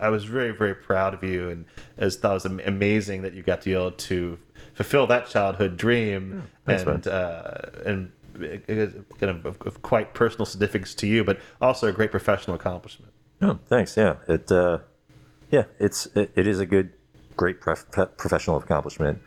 I 0.00 0.08
was 0.08 0.24
very 0.24 0.50
very 0.50 0.74
proud 0.74 1.14
of 1.14 1.22
you, 1.22 1.50
and 1.50 1.64
as 1.96 2.16
thought 2.16 2.32
it 2.32 2.34
was 2.34 2.44
amazing 2.66 3.22
that 3.22 3.34
you 3.34 3.42
got 3.42 3.60
to 3.62 3.64
be 3.66 3.74
able 3.74 3.92
to 3.92 4.38
fulfill 4.74 5.06
that 5.06 5.28
childhood 5.28 5.76
dream, 5.76 6.42
thanks, 6.66 6.82
and 6.82 7.06
uh, 7.06 7.54
and 7.86 8.12
kind 8.34 9.30
of, 9.30 9.46
of, 9.46 9.62
of 9.62 9.82
quite 9.82 10.12
personal 10.14 10.44
significance 10.44 10.94
to 10.96 11.06
you, 11.06 11.22
but 11.22 11.38
also 11.60 11.86
a 11.86 11.92
great 11.92 12.10
professional 12.10 12.56
accomplishment. 12.56 13.12
Oh, 13.40 13.58
thanks. 13.66 13.96
Yeah, 13.96 14.16
it. 14.26 14.50
Uh, 14.50 14.78
yeah, 15.50 15.64
it's 15.78 16.06
it, 16.16 16.32
it 16.34 16.46
is 16.46 16.58
a 16.58 16.66
good, 16.66 16.92
great 17.36 17.60
pe- 17.60 18.06
professional 18.16 18.56
accomplishment. 18.56 19.20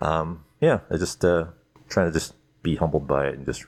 Um, 0.00 0.44
yeah, 0.60 0.80
I 0.90 0.96
just 0.96 1.24
uh, 1.24 1.46
trying 1.88 2.06
to 2.06 2.12
just 2.12 2.34
be 2.62 2.76
humbled 2.76 3.06
by 3.06 3.28
it 3.28 3.34
and 3.34 3.44
just 3.44 3.64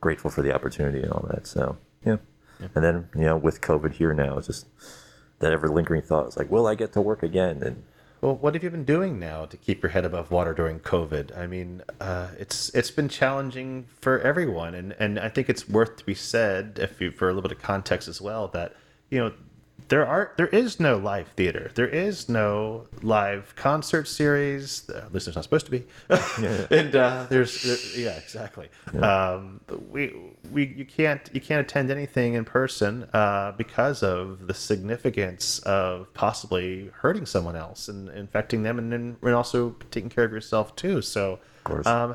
grateful 0.00 0.30
for 0.30 0.42
the 0.42 0.54
opportunity 0.54 1.02
and 1.02 1.12
all 1.12 1.26
that. 1.30 1.46
So 1.46 1.76
yeah. 2.04 2.16
and 2.74 2.84
then 2.84 3.08
you 3.14 3.24
know 3.24 3.36
with 3.36 3.60
COVID 3.60 3.94
here 3.94 4.14
now, 4.14 4.38
it's 4.38 4.46
just 4.46 4.66
that 5.38 5.52
ever 5.52 5.68
lingering 5.68 6.02
thought 6.02 6.28
is 6.28 6.36
like, 6.36 6.50
will 6.50 6.66
I 6.66 6.74
get 6.74 6.92
to 6.94 7.00
work 7.00 7.22
again? 7.22 7.62
And 7.62 7.84
Well, 8.20 8.34
what 8.36 8.54
have 8.54 8.64
you 8.64 8.70
been 8.70 8.84
doing 8.84 9.18
now 9.18 9.46
to 9.46 9.56
keep 9.56 9.82
your 9.82 9.90
head 9.90 10.04
above 10.04 10.30
water 10.30 10.52
during 10.52 10.80
COVID? 10.80 11.36
I 11.36 11.46
mean, 11.46 11.82
uh, 12.00 12.28
it's 12.38 12.70
it's 12.74 12.90
been 12.90 13.08
challenging 13.08 13.86
for 14.00 14.20
everyone, 14.20 14.74
and, 14.74 14.94
and 14.98 15.18
I 15.18 15.28
think 15.28 15.48
it's 15.48 15.68
worth 15.68 15.96
to 15.98 16.04
be 16.04 16.14
said, 16.14 16.78
if 16.80 17.00
you 17.00 17.10
for 17.10 17.28
a 17.28 17.32
little 17.32 17.48
bit 17.48 17.56
of 17.56 17.62
context 17.62 18.08
as 18.08 18.20
well, 18.20 18.48
that 18.48 18.74
you 19.10 19.18
know 19.18 19.32
there 19.88 20.06
are 20.06 20.32
there 20.36 20.48
is 20.48 20.80
no 20.80 20.96
live 20.98 21.28
theater, 21.28 21.70
there 21.74 21.88
is 21.88 22.28
no 22.28 22.86
live 23.02 23.54
concert 23.56 24.06
series. 24.06 24.88
Uh, 24.88 24.98
At 24.98 25.14
least 25.14 25.26
there's 25.26 25.36
not 25.36 25.44
supposed 25.44 25.66
to 25.66 25.70
be, 25.72 25.84
and 26.76 26.94
uh, 26.94 27.26
there's 27.30 27.62
there, 27.62 28.02
yeah 28.02 28.16
exactly. 28.18 28.68
Um, 29.00 29.60
we 29.90 30.14
we 30.50 30.66
you 30.66 30.84
can't 30.84 31.28
you 31.32 31.40
can't 31.40 31.60
attend 31.60 31.90
anything 31.90 32.34
in 32.34 32.44
person 32.44 33.04
uh, 33.14 33.52
because 33.56 34.02
of 34.02 34.46
the 34.46 34.54
significance 34.54 35.60
of 35.60 36.12
possibly 36.12 36.90
hurting 36.94 37.24
someone 37.24 37.56
else 37.56 37.88
and 37.88 38.08
infecting 38.10 38.62
them, 38.64 38.78
and 38.78 38.92
then 38.92 39.16
and 39.22 39.34
also 39.34 39.74
taking 39.90 40.10
care 40.10 40.24
of 40.24 40.32
yourself 40.32 40.76
too. 40.76 41.00
So, 41.00 41.38
um, 41.86 42.14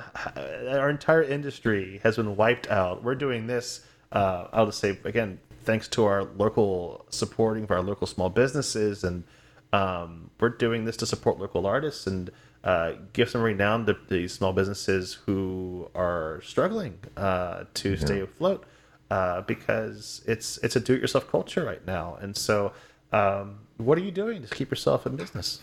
our 0.69 0.89
entire 0.89 1.23
industry 1.23 2.01
has 2.03 2.17
been 2.17 2.35
wiped 2.35 2.69
out. 2.69 3.03
We're 3.03 3.15
doing 3.15 3.47
this. 3.47 3.85
Uh, 4.11 4.47
I'll 4.53 4.67
just 4.67 4.79
say 4.79 4.99
again, 5.05 5.39
thanks 5.63 5.87
to 5.89 6.05
our 6.05 6.23
local 6.23 7.05
supporting 7.09 7.63
of 7.63 7.71
our 7.71 7.81
local 7.81 8.07
small 8.07 8.29
businesses, 8.29 9.03
and 9.03 9.23
um, 9.71 10.29
we're 10.39 10.49
doing 10.49 10.85
this 10.85 10.97
to 10.97 11.05
support 11.05 11.39
local 11.39 11.65
artists 11.65 12.07
and 12.07 12.29
uh, 12.63 12.93
give 13.11 13.29
some 13.29 13.41
renown 13.41 13.85
to 13.85 13.97
these 14.09 14.33
small 14.33 14.53
businesses 14.53 15.19
who 15.25 15.89
are 15.95 16.41
struggling 16.43 16.97
uh, 17.17 17.65
to 17.73 17.97
stay 17.97 18.21
afloat 18.21 18.65
uh, 19.11 19.41
because 19.41 20.21
it's 20.25 20.57
it's 20.59 20.75
a 20.75 20.79
do-it-yourself 20.79 21.27
culture 21.29 21.65
right 21.65 21.85
now. 21.85 22.17
And 22.21 22.35
so, 22.37 22.71
um, 23.11 23.59
what 23.77 23.97
are 23.97 24.01
you 24.01 24.11
doing 24.11 24.41
to 24.43 24.47
keep 24.47 24.69
yourself 24.69 25.05
in 25.05 25.15
business? 25.15 25.59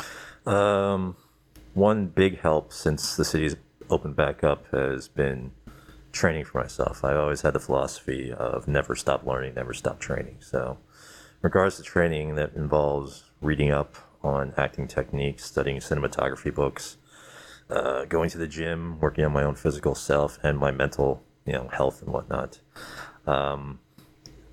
Um, 0.46 1.16
one 1.74 2.06
big 2.06 2.40
help 2.40 2.72
since 2.72 3.16
the 3.16 3.24
city's 3.24 3.56
opened 3.88 4.16
back 4.16 4.44
up 4.44 4.66
has 4.72 5.08
been 5.08 5.52
training 6.12 6.44
for 6.44 6.60
myself. 6.60 7.04
I 7.04 7.14
always 7.14 7.42
had 7.42 7.54
the 7.54 7.60
philosophy 7.60 8.32
of 8.32 8.68
never 8.68 8.94
stop 8.94 9.24
learning, 9.24 9.54
never 9.54 9.74
stop 9.74 10.00
training. 10.00 10.36
So, 10.40 10.78
regards 11.42 11.76
to 11.76 11.82
training 11.82 12.34
that 12.36 12.54
involves 12.54 13.24
reading 13.40 13.70
up 13.70 13.96
on 14.22 14.52
acting 14.56 14.86
techniques, 14.86 15.44
studying 15.44 15.78
cinematography 15.78 16.54
books, 16.54 16.96
uh, 17.70 18.04
going 18.04 18.28
to 18.30 18.38
the 18.38 18.48
gym, 18.48 18.98
working 19.00 19.24
on 19.24 19.32
my 19.32 19.42
own 19.42 19.54
physical 19.54 19.94
self 19.94 20.38
and 20.42 20.58
my 20.58 20.70
mental, 20.70 21.22
you 21.46 21.52
know, 21.52 21.68
health 21.72 22.02
and 22.02 22.12
whatnot. 22.12 22.58
Um, 23.26 23.78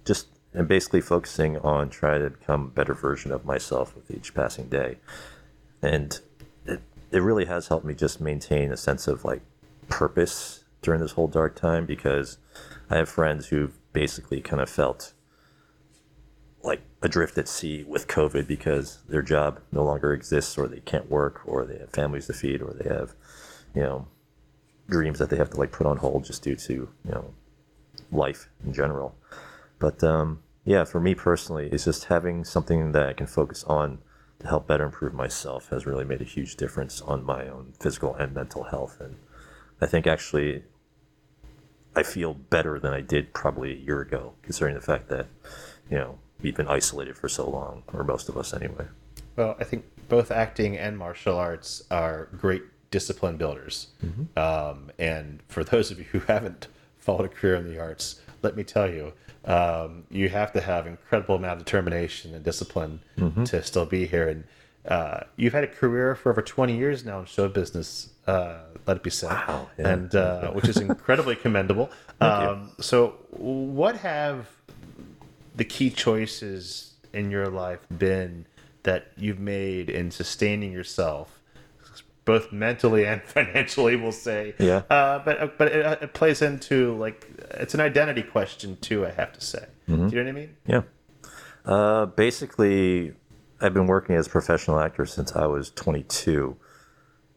just 0.06 0.28
and 0.54 0.68
basically 0.68 1.02
focusing 1.02 1.58
on 1.58 1.90
trying 1.90 2.22
to 2.22 2.30
become 2.30 2.64
a 2.64 2.70
better 2.70 2.94
version 2.94 3.32
of 3.32 3.46
myself 3.46 3.96
with 3.96 4.10
each 4.10 4.34
passing 4.34 4.68
day 4.70 4.98
and 5.82 6.20
it, 6.66 6.82
it 7.12 7.20
really 7.20 7.46
has 7.46 7.68
helped 7.68 7.86
me 7.86 7.94
just 7.94 8.20
maintain 8.20 8.72
a 8.72 8.78
sense 8.78 9.08
of 9.08 9.24
like 9.24 9.42
purpose 9.90 10.64
during 10.82 11.02
this 11.02 11.14
whole 11.14 11.28
dark 11.28 11.56
time 11.56 11.86
because 11.86 12.38
I 12.90 12.98
have 12.98 13.10
friends 13.10 13.48
who've 13.48 13.78
basically 13.94 14.42
kind 14.42 14.62
of 14.62 14.70
felt 14.70 15.14
like 16.64 16.82
adrift 17.02 17.38
at 17.38 17.48
sea 17.48 17.84
with 17.84 18.08
COVID 18.08 18.48
because 18.48 19.00
their 19.08 19.22
job 19.22 19.60
no 19.72 19.84
longer 19.84 20.14
exists 20.14 20.58
or 20.58 20.68
they 20.68 20.80
can't 20.82 21.10
work 21.10 21.42
or 21.46 21.66
they 21.66 21.78
have 21.80 21.92
families 21.92 22.28
to 22.28 22.34
feed 22.34 22.62
or 22.62 22.74
they 22.74 22.90
have, 22.90 23.14
you 23.74 23.82
know, 23.82 24.08
dreams 24.90 25.20
that 25.20 25.30
they 25.30 25.38
have 25.38 25.50
to 25.52 25.58
like 25.58 25.72
put 25.72 25.88
on 25.88 25.98
hold 25.98 26.26
just 26.26 26.44
due 26.44 26.56
to, 26.56 26.74
you 26.74 27.12
know, 27.12 27.34
life 28.12 28.50
in 28.66 28.74
general. 28.74 29.16
But 29.80 30.04
um, 30.04 30.42
yeah, 30.66 30.84
for 30.84 31.00
me 31.00 31.16
personally, 31.16 31.70
it's 31.72 31.86
just 31.86 32.06
having 32.06 32.44
something 32.44 32.92
that 32.92 33.08
I 33.08 33.14
can 33.14 33.28
focus 33.28 33.64
on 33.66 34.00
to 34.40 34.48
help 34.48 34.68
better 34.68 34.86
improve 34.86 35.14
myself 35.14 35.70
has 35.70 35.86
really 35.86 36.06
made 36.06 36.22
a 36.22 36.26
huge 36.26 36.56
difference 36.56 37.02
on 37.02 37.24
my 37.24 37.48
own 37.48 37.74
physical 37.80 38.14
and 38.16 38.34
mental 38.34 38.64
health. 38.64 38.98
And 39.00 39.16
I 39.82 39.86
think 39.86 40.08
actually 40.08 40.64
I 41.96 42.04
feel 42.04 42.34
better 42.34 42.80
than 42.80 42.94
I 42.94 43.02
did 43.02 43.34
probably 43.34 43.72
a 43.72 43.78
year 43.78 44.02
ago, 44.02 44.34
considering 44.44 44.76
the 44.76 44.82
fact 44.82 45.10
that, 45.10 45.28
you 45.90 45.98
know, 45.98 46.20
we've 46.42 46.56
been 46.56 46.68
isolated 46.68 47.18
for 47.18 47.28
so 47.28 47.50
long, 47.50 47.84
or 47.92 48.04
most 48.04 48.30
of 48.30 48.38
us 48.38 48.54
anyway. 48.54 48.86
Well, 49.36 49.56
I 49.60 49.64
think 49.64 49.86
both 50.08 50.32
acting 50.32 50.78
and 50.78 50.98
martial 50.98 51.38
arts 51.38 51.84
are 51.90 52.30
great 52.38 52.64
discipline 52.92 53.38
builders. 53.38 53.88
Mm-hmm. 54.06 54.38
Um, 54.38 54.92
and 55.00 55.42
for 55.48 55.64
those 55.64 55.92
of 55.92 55.98
you 55.98 56.06
who 56.06 56.20
haven't 56.28 56.68
followed 56.98 57.26
a 57.26 57.30
career 57.30 57.56
in 57.56 57.68
the 57.68 57.80
arts, 57.80 58.22
let 58.44 58.56
me 58.56 58.64
tell 58.64 58.90
you, 58.90 59.14
um, 59.46 60.04
you 60.12 60.30
have 60.30 60.52
to 60.54 60.62
have 60.62 60.86
incredible 60.86 61.36
amount 61.36 61.60
of 61.60 61.66
determination 61.66 62.36
and 62.36 62.44
discipline 62.44 63.00
mm-hmm. 63.18 63.46
to 63.46 63.64
still 63.64 63.86
be 63.86 64.06
here. 64.06 64.28
And 64.28 64.44
uh, 64.88 65.22
you've 65.36 65.54
had 65.54 65.64
a 65.64 65.68
career 65.68 66.16
for 66.16 66.32
over 66.32 66.42
20 66.42 66.78
years 66.78 67.04
now 67.04 67.20
in 67.20 67.26
show 67.26 67.48
business. 67.50 68.10
Uh, 68.26 68.60
let 68.86 68.98
it 68.98 69.04
be 69.04 69.10
said, 69.10 69.30
wow, 69.30 69.70
yeah. 69.78 69.90
and 69.90 70.16
uh, 70.16 70.52
which 70.54 70.68
is 70.68 70.78
incredibly 70.78 71.36
commendable. 71.36 71.90
Um, 72.22 72.72
so, 72.80 73.16
what 73.32 73.98
have 73.98 74.48
the 75.56 75.66
key 75.66 75.90
choices 75.90 76.94
in 77.14 77.32
your 77.32 77.48
life 77.48 77.80
been 77.98 78.46
that 78.84 79.12
you've 79.18 79.40
made 79.40 79.90
in 79.90 80.12
sustaining 80.12 80.72
yourself, 80.72 81.42
both 82.24 82.54
mentally 82.54 83.06
and 83.06 83.22
financially? 83.26 83.98
We'll 83.98 84.14
say, 84.14 84.56
yeah. 84.58 84.84
Uh, 84.90 85.20
but 85.20 85.58
but 85.58 85.68
it, 85.68 86.04
it, 86.04 86.14
plays 86.14 86.42
into 86.42 86.96
like 86.96 87.28
it's 87.52 87.74
an 87.74 87.82
identity 87.82 88.24
question 88.24 88.78
too. 88.80 89.06
I 89.06 89.12
have 89.12 89.34
to 89.34 89.42
say, 89.42 89.66
mm-hmm. 89.90 90.08
do 90.08 90.16
you 90.16 90.24
know 90.24 90.32
what 90.32 90.38
I 90.38 90.42
mean? 90.42 90.56
Yeah. 90.66 90.82
Uh, 91.66 92.06
basically, 92.06 93.14
I've 93.60 93.74
been 93.74 93.88
working 93.88 94.16
as 94.16 94.28
a 94.28 94.30
professional 94.30 94.80
actor 94.80 95.06
since 95.08 95.36
I 95.36 95.48
was 95.48 95.72
22, 95.72 96.58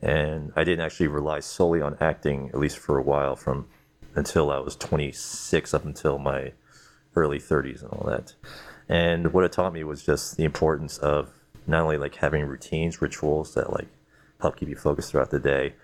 and 0.03 0.53
I 0.55 0.65
didn't 0.65 0.85
actually 0.85 1.09
rely 1.09 1.41
solely 1.41 1.81
on 1.81 1.97
acting, 1.99 2.51
at 2.51 2.59
least 2.59 2.79
for 2.79 2.99
a 2.99 3.03
while, 3.03 3.37
from 3.37 3.69
until 4.15 4.51
I 4.51 4.59
was 4.59 4.77
26 4.77 5.73
up 5.73 5.85
until 5.85 6.19
my 6.19 6.53
early 7.17 7.39
30s 7.39 7.83
and 7.83 7.91
all 7.93 8.07
that. 8.11 8.35
And 8.87 9.33
what 9.33 9.45
it 9.45 9.53
taught 9.53 9.73
me 9.73 9.83
was 9.83 10.05
just 10.05 10.37
the 10.37 10.45
importance 10.45 10.99
of 10.99 11.31
not 11.67 11.83
only 11.83 11.97
like 11.97 12.17
having 12.17 12.45
routines, 12.45 13.01
rituals 13.01 13.55
that 13.55 13.73
like 13.73 13.89
help 14.41 14.57
keep 14.57 14.69
you 14.69 14.77
focused 14.77 15.13
throughout 15.13 15.31
the 15.31 15.39
day, 15.39 15.75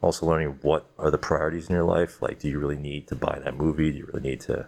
also 0.00 0.26
learning 0.26 0.58
what 0.62 0.86
are 0.98 1.10
the 1.10 1.18
priorities 1.18 1.68
in 1.68 1.74
your 1.74 1.84
life. 1.84 2.20
Like, 2.20 2.40
do 2.40 2.48
you 2.48 2.58
really 2.58 2.78
need 2.78 3.06
to 3.08 3.14
buy 3.14 3.38
that 3.44 3.56
movie? 3.56 3.92
Do 3.92 3.98
you 3.98 4.06
really 4.06 4.28
need 4.28 4.40
to, 4.42 4.66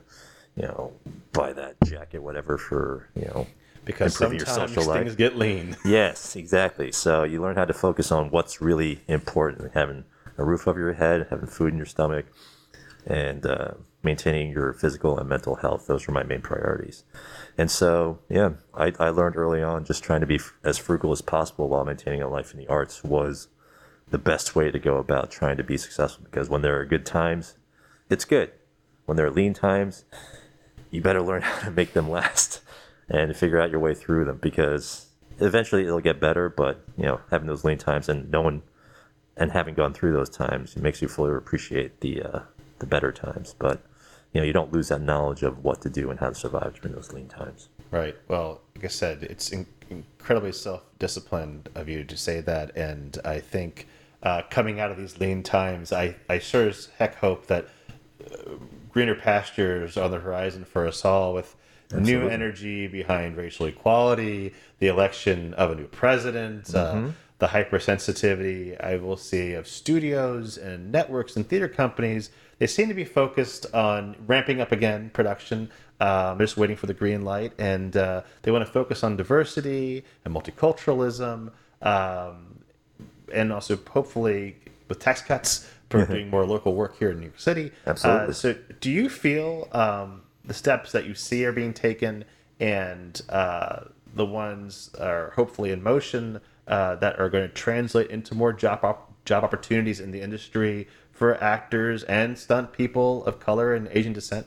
you 0.57 0.65
know, 0.65 0.93
buy 1.33 1.53
that 1.53 1.77
jacket, 1.85 2.23
whatever, 2.23 2.59
for 2.59 3.09
you 3.17 3.27
know, 3.27 3.47
because 3.87 4.17
sometimes 4.17 4.39
your 4.39 4.47
social 4.47 4.83
things 4.83 5.13
life. 5.13 5.17
get 5.17 5.39
lean. 5.39 5.77
yes, 5.85 6.37
exactly. 6.37 6.93
So 6.93 7.23
you 7.23 7.41
learn 7.41 7.57
how 7.57 7.65
to 7.65 7.73
focus 7.73 8.13
on 8.13 8.31
what's 8.31 8.61
really 8.61 9.01
important, 9.09 9.73
having 9.73 10.05
a 10.37 10.45
roof 10.45 10.69
over 10.69 10.79
your 10.79 10.93
head, 10.93 11.29
having 11.31 11.47
food 11.47 11.73
in 11.73 11.79
your 11.79 11.87
stomach, 11.87 12.27
and 13.07 13.47
uh, 13.47 13.75
maintaining 14.03 14.51
your 14.51 14.75
physical 14.75 15.19
and 15.19 15.29
mental 15.29 15.55
health. 15.55 15.87
Those 15.87 16.07
were 16.07 16.13
my 16.13 16.25
main 16.25 16.43
priorities. 16.43 17.05
And 17.57 17.71
so, 17.71 18.19
yeah, 18.29 18.55
I, 18.75 18.93
I 18.99 19.09
learned 19.09 19.37
early 19.37 19.63
on 19.63 19.85
just 19.85 20.03
trying 20.03 20.21
to 20.21 20.27
be 20.27 20.35
f- 20.35 20.53
as 20.65 20.77
frugal 20.77 21.13
as 21.13 21.23
possible 21.23 21.69
while 21.69 21.85
maintaining 21.85 22.21
a 22.21 22.29
life 22.29 22.53
in 22.53 22.59
the 22.59 22.67
arts 22.67 23.03
was 23.05 23.49
the 24.11 24.19
best 24.19 24.55
way 24.57 24.71
to 24.71 24.79
go 24.79 24.99
about 24.99 25.31
trying 25.31 25.57
to 25.57 25.65
be 25.65 25.79
successful. 25.79 26.25
Because 26.25 26.51
when 26.51 26.63
there 26.63 26.79
are 26.79 26.85
good 26.85 27.07
times, 27.07 27.55
it's 28.11 28.25
good. 28.25 28.51
When 29.05 29.17
there 29.17 29.27
are 29.27 29.31
lean 29.31 29.55
times, 29.55 30.05
you 30.91 31.01
better 31.01 31.23
learn 31.23 31.43
how 31.43 31.67
to 31.67 31.71
make 31.71 31.93
them 31.93 32.11
last 32.11 32.61
and 33.09 33.37
figure 33.37 33.61
out 33.61 33.71
your 33.71 33.81
way 33.81 33.95
through 33.95 34.25
them 34.25 34.39
because 34.41 35.07
eventually 35.39 35.85
it'll 35.85 36.01
get 36.01 36.21
better. 36.21 36.49
But 36.49 36.85
you 36.97 37.05
know, 37.05 37.21
having 37.31 37.47
those 37.47 37.65
lean 37.65 37.79
times 37.79 38.09
and 38.09 38.31
knowing 38.31 38.63
and 39.37 39.53
having 39.53 39.75
gone 39.75 39.95
through 39.95 40.13
those 40.13 40.31
times, 40.31 40.77
it 40.77 40.83
makes 40.83 41.03
you 41.03 41.09
fully 41.09 41.35
appreciate 41.35 42.01
the 42.01 42.23
uh, 42.23 42.41
the 42.79 42.87
better 42.87 43.13
times. 43.13 43.55
But 43.59 43.83
you 44.33 44.41
know, 44.41 44.47
you 44.47 44.53
don't 44.53 44.73
lose 44.73 44.89
that 44.89 45.01
knowledge 45.01 45.43
of 45.43 45.65
what 45.65 45.81
to 45.83 45.91
do 45.91 46.11
and 46.11 46.19
how 46.21 46.29
to 46.29 46.35
survive 46.35 46.81
during 46.81 46.95
those 46.95 47.13
lean 47.13 47.29
times. 47.29 47.69
Right. 47.91 48.17
Well, 48.29 48.61
like 48.75 48.85
I 48.85 48.89
said, 48.89 49.23
it's 49.23 49.51
in- 49.51 49.67
incredibly 49.89 50.53
self-disciplined 50.53 51.69
of 51.75 51.89
you 51.89 52.05
to 52.05 52.17
say 52.17 52.41
that, 52.41 52.77
and 52.77 53.17
I 53.25 53.39
think 53.39 53.87
uh, 54.23 54.43
coming 54.51 54.81
out 54.81 54.91
of 54.91 54.97
these 54.99 55.19
lean 55.21 55.43
times, 55.43 55.93
I 55.93 56.17
I 56.29 56.39
sure 56.39 56.69
as 56.69 56.89
heck 56.99 57.17
hope 57.17 57.47
that. 57.47 57.69
Uh, 58.25 58.53
greener 58.91 59.15
pastures 59.15 59.99
are 59.99 60.05
on 60.05 60.11
the 60.11 60.19
horizon 60.19 60.65
for 60.65 60.87
us 60.87 61.05
all 61.05 61.35
with 61.35 61.55
Absolutely. 61.93 62.15
new 62.15 62.29
energy 62.29 62.87
behind 62.87 63.37
racial 63.37 63.67
equality, 63.67 64.53
the 64.81 64.89
election 64.89 65.55
of 65.55 65.71
a 65.71 65.75
new 65.75 65.87
president, 65.87 66.75
uh, 66.75 66.95
mm-hmm. 66.95 67.07
uh, 67.07 67.13
the 67.39 67.47
hypersensitivity 67.47 68.83
I 68.83 68.97
will 68.97 69.17
see 69.17 69.53
of 69.53 69.69
studios 69.69 70.57
and 70.57 70.91
networks 70.91 71.37
and 71.37 71.47
theater 71.47 71.69
companies. 71.69 72.31
They 72.59 72.67
seem 72.67 72.89
to 72.89 72.95
be 72.95 73.05
focused 73.05 73.73
on 73.75 74.17
ramping 74.27 74.61
up 74.61 74.73
again 74.73 75.11
production. 75.11 75.71
Um, 76.01 76.39
they're 76.39 76.47
just 76.47 76.57
waiting 76.57 76.77
for 76.77 76.87
the 76.87 76.95
green 76.95 77.25
light, 77.25 77.53
and 77.59 77.97
uh, 77.97 78.23
they 78.43 78.51
want 78.51 78.67
to 78.67 78.73
focus 78.73 79.05
on 79.05 79.17
diversity 79.17 80.05
and 80.25 80.35
multiculturalism, 80.35 81.53
um, 81.83 82.59
and 83.33 83.53
also 83.53 83.79
hopefully 83.91 84.57
with 84.89 84.99
tax 84.99 85.21
cuts 85.21 85.69
for 85.91 86.05
doing 86.05 86.31
more 86.31 86.45
local 86.45 86.75
work 86.75 86.99
here 86.99 87.11
in 87.11 87.19
New 87.19 87.27
York 87.27 87.39
City. 87.39 87.71
Absolutely. 87.87 88.29
Uh, 88.29 88.33
so, 88.33 88.57
do 88.81 88.91
you 88.91 89.09
feel 89.09 89.69
um, 89.73 90.23
the 90.47 90.55
steps 90.55 90.93
that 90.93 91.07
you 91.07 91.15
see 91.15 91.45
are 91.45 91.53
being 91.53 91.75
taken 91.75 92.25
and 92.61 93.21
uh, 93.29 93.81
the 94.15 94.27
ones 94.27 94.91
are 94.99 95.31
hopefully 95.37 95.71
in 95.71 95.83
motion 95.83 96.41
uh, 96.69 96.97
that 96.97 97.19
are 97.21 97.29
going 97.29 97.47
to 97.47 97.55
translate 97.55 98.11
into 98.11 98.35
more 98.35 98.53
job 98.53 98.85
op- 98.85 99.13
job 99.25 99.45
opportunities 99.45 100.01
in 100.01 100.11
the 100.11 100.21
industry 100.21 100.89
for 101.13 101.43
actors 101.43 102.03
and 102.05 102.39
stunt 102.39 102.73
people 102.73 103.25
of 103.25 103.41
color 103.41 103.75
and 103.75 103.89
Asian 103.93 104.13
descent? 104.13 104.47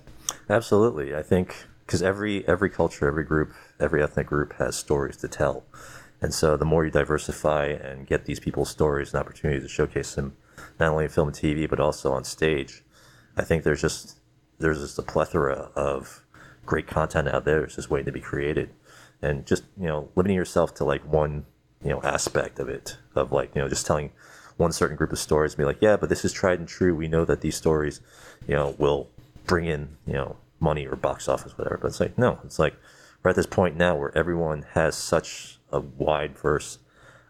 Absolutely, 0.50 1.16
I 1.16 1.24
think 1.24 1.66
because 1.86 2.02
every 2.02 2.48
every 2.48 2.70
culture, 2.70 3.08
every 3.08 3.24
group, 3.24 3.54
every 3.80 4.02
ethnic 4.02 4.28
group 4.28 4.54
has 4.54 4.76
stories 4.76 5.18
to 5.18 5.28
tell, 5.28 5.64
and 6.22 6.34
so 6.34 6.56
the 6.56 6.66
more 6.66 6.86
you 6.86 6.92
diversify 6.92 7.66
and 7.66 8.06
get 8.06 8.26
these 8.26 8.40
people's 8.40 8.70
stories 8.70 9.14
and 9.14 9.20
opportunities 9.20 9.64
to 9.64 9.70
showcase 9.70 10.16
them, 10.16 10.36
not 10.80 10.90
only 10.90 11.06
in 11.06 11.10
film 11.10 11.28
and 11.30 11.38
TV 11.38 11.70
but 11.70 11.80
also 11.80 12.12
on 12.12 12.24
stage, 12.24 12.84
I 13.36 13.44
think 13.44 13.64
there's 13.64 13.82
just 13.82 14.19
there's 14.60 14.80
just 14.80 15.00
a 15.00 15.04
plethora 15.04 15.72
of 15.76 16.24
great 16.66 16.88
content 16.88 17.28
out 17.28 17.46
there 17.46 17.62
that's 17.62 17.76
just 17.76 17.90
waiting 17.90 18.06
to 18.06 18.12
be 18.12 18.20
created. 18.20 18.70
And 19.22 19.46
just 19.46 19.64
you 19.78 19.88
know 19.88 20.10
limiting 20.16 20.38
yourself 20.38 20.74
to 20.76 20.86
like 20.86 21.02
one 21.02 21.46
you 21.84 21.90
know 21.90 22.02
aspect 22.04 22.60
of 22.60 22.70
it 22.70 22.98
of 23.16 23.32
like 23.32 23.54
you 23.56 23.62
know 23.62 23.68
just 23.68 23.86
telling 23.86 24.12
one 24.58 24.72
certain 24.72 24.96
group 24.96 25.12
of 25.12 25.20
stories 25.20 25.54
and 25.54 25.58
be 25.58 25.66
like 25.66 25.82
yeah 25.82 25.96
but 25.98 26.10
this 26.10 26.24
is 26.24 26.32
tried 26.32 26.60
and 26.60 26.68
true. 26.68 26.96
We 26.96 27.08
know 27.08 27.26
that 27.26 27.42
these 27.42 27.56
stories 27.56 28.00
you 28.48 28.56
know 28.56 28.76
will 28.78 29.10
bring 29.46 29.66
in 29.66 29.98
you 30.06 30.14
know 30.14 30.38
money 30.60 30.86
or 30.88 30.96
box 30.96 31.28
office 31.28 31.58
whatever. 31.58 31.78
But 31.82 31.88
it's 31.88 32.00
like 32.00 32.18
no 32.18 32.40
it's 32.46 32.60
like 32.60 32.76
we're 33.24 33.32
at 33.32 33.36
this 33.36 33.46
point 33.46 33.76
now 33.76 33.98
where 33.98 34.18
everyone 34.18 34.66
has 34.74 34.96
such 34.96 35.60
a 35.72 35.82
wide 35.82 36.38
verse 36.38 36.80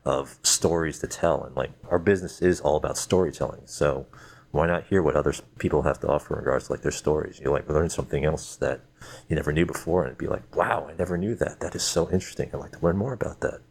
of 0.06 0.38
stories 0.44 1.00
to 1.00 1.08
tell. 1.08 1.44
And 1.44 1.56
like 1.56 1.72
our 1.90 2.00
business 2.00 2.42
is 2.42 2.62
all 2.62 2.76
about 2.78 2.98
storytelling. 2.98 3.62
So 3.66 4.08
why 4.52 4.68
not 4.68 4.86
hear 4.86 5.02
what 5.02 5.16
other 5.16 5.34
people 5.60 5.84
have 5.84 6.00
to 6.00 6.08
offer 6.08 6.34
in 6.34 6.40
regards 6.40 6.68
to 6.68 6.74
like 6.74 6.82
their 6.82 6.92
stories? 6.92 7.40
You 7.40 7.52
like 7.52 7.70
learn 7.70 7.90
something 7.90 8.26
else 8.26 8.56
that 8.58 8.82
you 9.28 9.36
never 9.36 9.54
knew 9.54 9.66
before, 9.66 10.06
and 10.06 10.18
be 10.18 10.28
like, 10.28 10.56
wow, 10.56 10.88
I 10.90 10.96
never 10.98 11.18
knew 11.18 11.36
that. 11.36 11.60
That 11.60 11.76
is 11.76 11.84
so 11.84 12.10
interesting. 12.10 12.50
I'd 12.54 12.60
like 12.60 12.78
to 12.78 12.86
learn 12.86 12.98
more 12.98 13.14
about 13.14 13.42
that. 13.42 13.62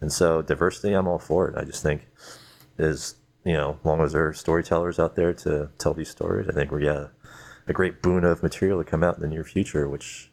And 0.00 0.12
so 0.12 0.42
diversity, 0.42 0.94
I'm 0.94 1.08
all 1.08 1.18
for 1.18 1.48
it. 1.48 1.56
I 1.56 1.64
just 1.64 1.82
think 1.82 2.06
is 2.78 3.16
you 3.44 3.52
know, 3.52 3.76
as 3.78 3.84
long 3.84 4.00
as 4.00 4.12
there 4.12 4.26
are 4.26 4.32
storytellers 4.32 4.98
out 4.98 5.16
there 5.16 5.32
to 5.34 5.68
tell 5.78 5.94
these 5.94 6.08
stories, 6.08 6.48
I 6.48 6.52
think 6.52 6.70
we're 6.70 6.80
yeah, 6.80 7.08
a 7.66 7.72
great 7.72 8.02
boon 8.02 8.24
of 8.24 8.42
material 8.42 8.82
to 8.82 8.90
come 8.90 9.04
out 9.04 9.16
in 9.16 9.20
the 9.20 9.28
near 9.28 9.44
future, 9.44 9.88
which 9.88 10.30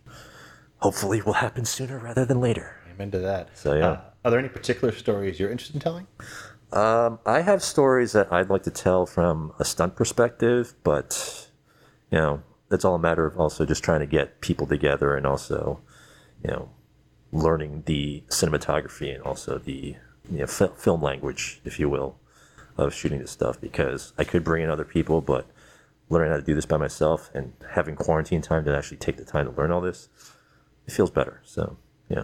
hopefully 0.77 1.21
will 1.21 1.33
happen 1.33 1.65
sooner 1.65 1.99
rather 1.99 2.25
than 2.25 2.39
later. 2.39 2.77
Amen 2.91 3.11
to 3.11 3.19
that. 3.19 3.57
So 3.57 3.73
yeah. 3.75 3.87
Uh, 3.87 4.01
are 4.23 4.31
there 4.31 4.39
any 4.39 4.49
particular 4.49 4.93
stories 4.93 5.39
you're 5.39 5.51
interested 5.51 5.75
in 5.75 5.81
telling? 5.81 6.07
Um, 6.73 7.19
I 7.25 7.41
have 7.41 7.61
stories 7.61 8.13
that 8.13 8.31
I'd 8.31 8.49
like 8.49 8.63
to 8.63 8.71
tell 8.71 9.05
from 9.05 9.53
a 9.59 9.65
stunt 9.65 9.95
perspective, 9.95 10.73
but 10.83 11.49
you 12.09 12.17
know, 12.17 12.43
it's 12.71 12.85
all 12.85 12.95
a 12.95 12.99
matter 12.99 13.25
of 13.25 13.37
also 13.37 13.65
just 13.65 13.83
trying 13.83 13.99
to 13.99 14.05
get 14.05 14.39
people 14.39 14.65
together 14.65 15.15
and 15.15 15.25
also, 15.25 15.81
you 16.43 16.49
know, 16.49 16.69
learning 17.33 17.83
the 17.85 18.23
cinematography 18.29 19.13
and 19.13 19.23
also 19.23 19.57
the 19.57 19.95
you 20.29 20.37
know, 20.37 20.43
f- 20.43 20.77
film 20.77 21.01
language, 21.01 21.59
if 21.65 21.77
you 21.79 21.89
will, 21.89 22.17
of 22.77 22.93
shooting 22.93 23.19
this 23.19 23.31
stuff. 23.31 23.59
Because 23.59 24.13
I 24.17 24.23
could 24.23 24.45
bring 24.45 24.63
in 24.63 24.69
other 24.69 24.85
people, 24.85 25.19
but 25.19 25.47
learning 26.09 26.31
how 26.31 26.37
to 26.37 26.43
do 26.43 26.55
this 26.55 26.65
by 26.65 26.77
myself 26.77 27.29
and 27.33 27.51
having 27.71 27.95
quarantine 27.95 28.41
time 28.41 28.63
to 28.63 28.75
actually 28.75 28.97
take 28.97 29.17
the 29.17 29.25
time 29.25 29.45
to 29.45 29.51
learn 29.59 29.71
all 29.71 29.81
this, 29.81 30.07
it 30.87 30.91
feels 30.93 31.11
better. 31.11 31.41
So, 31.43 31.77
yeah. 32.07 32.23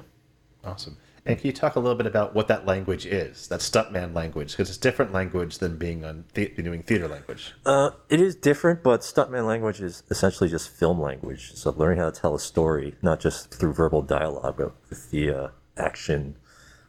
Awesome 0.64 0.98
And 1.28 1.38
can 1.38 1.46
you 1.46 1.54
talk 1.54 1.76
a 1.76 1.80
little 1.80 1.98
bit 1.98 2.08
about 2.08 2.34
what 2.34 2.48
that 2.48 2.66
language 2.66 3.06
is, 3.06 3.48
that 3.50 3.60
stuntman 3.60 4.16
language? 4.16 4.52
Because 4.52 4.70
it's 4.70 4.78
different 4.78 5.12
language 5.12 5.58
than 5.58 5.78
being 5.78 6.06
on 6.06 6.24
the- 6.34 6.48
doing 6.48 6.84
theater 6.84 7.08
language. 7.10 7.54
Uh, 7.66 7.92
it 8.10 8.22
is 8.22 8.34
different, 8.34 8.82
but 8.82 9.02
stuntman 9.02 9.46
language 9.46 9.82
is 9.82 10.04
essentially 10.10 10.50
just 10.50 10.70
film 10.70 11.02
language. 11.02 11.54
So 11.54 11.72
learning 11.72 12.00
how 12.00 12.10
to 12.10 12.18
tell 12.20 12.34
a 12.34 12.40
story, 12.40 12.96
not 13.02 13.20
just 13.20 13.52
through 13.52 13.74
verbal 13.74 14.02
dialogue, 14.02 14.56
but 14.58 14.72
with 14.90 15.12
the 15.12 15.30
uh, 15.30 15.48
action 15.76 16.38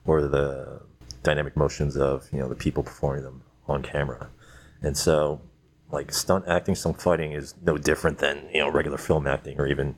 or 0.06 0.22
the 0.22 0.82
dynamic 1.24 1.56
motions 1.56 1.96
of 1.96 2.28
you 2.32 2.38
know 2.38 2.48
the 2.48 2.54
people 2.54 2.82
performing 2.84 3.24
them 3.24 3.42
on 3.66 3.82
camera. 3.82 4.30
And 4.82 4.96
so, 4.96 5.40
like 5.90 6.12
stunt 6.12 6.44
acting, 6.46 6.76
stunt 6.76 7.02
fighting 7.02 7.32
is 7.32 7.54
no 7.60 7.76
different 7.76 8.18
than 8.18 8.48
you 8.52 8.60
know 8.60 8.70
regular 8.70 8.98
film 8.98 9.26
acting 9.26 9.58
or 9.58 9.66
even 9.66 9.96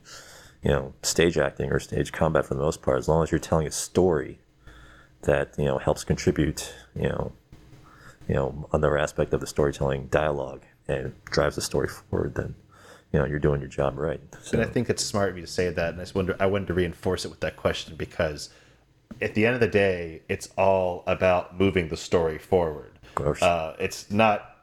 you 0.63 0.71
know 0.71 0.93
stage 1.03 1.39
acting 1.39 1.71
or 1.71 1.79
stage 1.79 2.13
combat 2.13 2.47
for 2.47 2.55
the 2.55 2.61
most 2.61 2.83
part. 2.83 2.99
As 2.99 3.09
long 3.09 3.23
as 3.23 3.31
you're 3.31 3.39
telling 3.39 3.67
a 3.67 3.71
story 3.71 4.39
that 5.23 5.55
you 5.59 5.65
know 5.65 5.79
helps 5.79 6.05
contribute, 6.05 6.73
you 6.95 7.09
know, 7.09 7.33
you 8.29 8.35
know, 8.35 8.69
another 8.73 8.99
aspect 8.99 9.33
of 9.33 9.41
the 9.41 9.47
storytelling 9.47 10.07
dialogue 10.07 10.63
and 10.89 11.13
drives 11.27 11.57
the 11.57 11.63
story 11.63 11.89
forward, 11.89 12.35
then 12.35 12.55
you 13.13 13.19
know 13.19 13.25
you're 13.25 13.39
doing 13.39 13.61
your 13.61 13.69
job 13.71 13.99
right. 13.99 14.21
So, 14.43 14.59
And 14.59 14.67
I 14.67 14.71
think 14.71 14.91
it's 14.91 15.05
smart 15.05 15.31
of 15.31 15.37
you 15.37 15.43
to 15.43 15.51
say 15.51 15.71
that. 15.71 15.91
And 15.91 16.01
I 16.01 16.03
just 16.05 16.15
wonder, 16.15 16.37
I 16.39 16.47
wanted 16.47 16.69
to 16.69 16.75
reinforce 16.75 17.25
it 17.25 17.29
with 17.29 17.41
that 17.41 17.57
question 17.57 17.97
because 17.97 18.51
at 19.21 19.35
the 19.35 19.47
end 19.47 19.55
of 19.55 19.61
the 19.61 19.69
day, 19.69 20.23
it's 20.29 20.49
all 20.57 21.03
about 21.07 21.59
moving 21.59 21.89
the 21.89 21.97
story 21.97 22.39
forward. 22.39 22.93
of 23.03 23.15
course, 23.15 23.43
Uh, 23.43 23.75
it's 23.79 24.11
not 24.11 24.57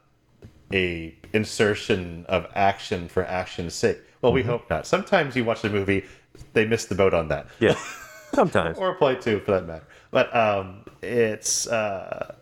a 0.72 1.14
insertion 1.32 2.24
of 2.28 2.46
action 2.54 3.08
for 3.08 3.24
action's 3.24 3.74
sake. 3.74 3.98
Well, 4.22 4.32
we 4.32 4.42
hope 4.42 4.68
not. 4.68 4.86
Sometimes 4.86 5.36
you 5.36 5.44
watch 5.44 5.62
the 5.62 5.70
movie, 5.70 6.04
they 6.52 6.66
miss 6.66 6.86
the 6.86 6.94
boat 6.94 7.14
on 7.14 7.28
that. 7.28 7.46
yeah, 7.60 7.74
sometimes. 8.34 8.78
or 8.78 8.94
play 8.94 9.14
two 9.14 9.40
for 9.40 9.52
that 9.52 9.66
matter. 9.66 9.86
But 10.10 10.34
um, 10.34 10.84
it's 11.02 11.66
uh, 11.66 12.34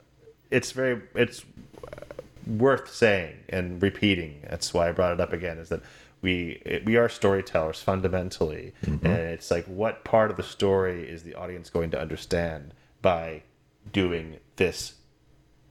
it's 0.51 0.73
very 0.73 1.03
it's 1.15 1.45
worth 2.47 2.93
saying 2.93 3.37
and 3.49 3.83
repeating. 3.83 4.41
That's 4.49 4.73
why 4.73 4.89
I 4.89 4.93
brought 4.93 5.13
it 5.13 5.21
up 5.21 5.33
again. 5.33 5.59
Is 5.59 5.69
that 5.69 5.83
we 6.23 6.83
we 6.85 6.97
are 6.97 7.09
storytellers 7.09 7.81
fundamentally, 7.83 8.73
and 8.83 9.05
it's 9.07 9.51
like 9.51 9.67
what 9.67 10.05
part 10.05 10.31
of 10.31 10.37
the 10.37 10.43
story 10.43 11.09
is 11.09 11.23
the 11.23 11.35
audience 11.35 11.71
going 11.71 11.91
to 11.91 12.01
understand 12.01 12.73
by 13.03 13.43
doing 13.93 14.39
this 14.57 14.95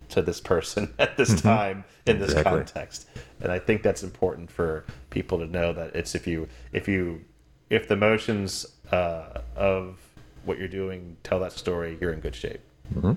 to 0.09 0.21
this 0.21 0.39
person 0.39 0.93
at 0.99 1.17
this 1.17 1.41
time 1.41 1.83
in 2.05 2.19
this 2.19 2.29
Exactly. 2.31 2.51
context 2.51 3.07
and 3.41 3.51
i 3.51 3.59
think 3.59 3.83
that's 3.83 4.03
important 4.03 4.49
for 4.51 4.83
people 5.09 5.37
to 5.39 5.45
know 5.45 5.73
that 5.73 5.95
it's 5.95 6.15
if 6.15 6.27
you 6.27 6.47
if 6.71 6.87
you 6.87 7.21
if 7.69 7.87
the 7.87 7.95
motions 7.95 8.65
uh, 8.91 9.41
of 9.55 9.99
what 10.45 10.59
you're 10.59 10.67
doing 10.67 11.17
tell 11.23 11.39
that 11.39 11.51
story 11.51 11.97
you're 11.99 12.13
in 12.13 12.19
good 12.19 12.35
shape 12.35 12.61
mm-hmm. 12.93 13.13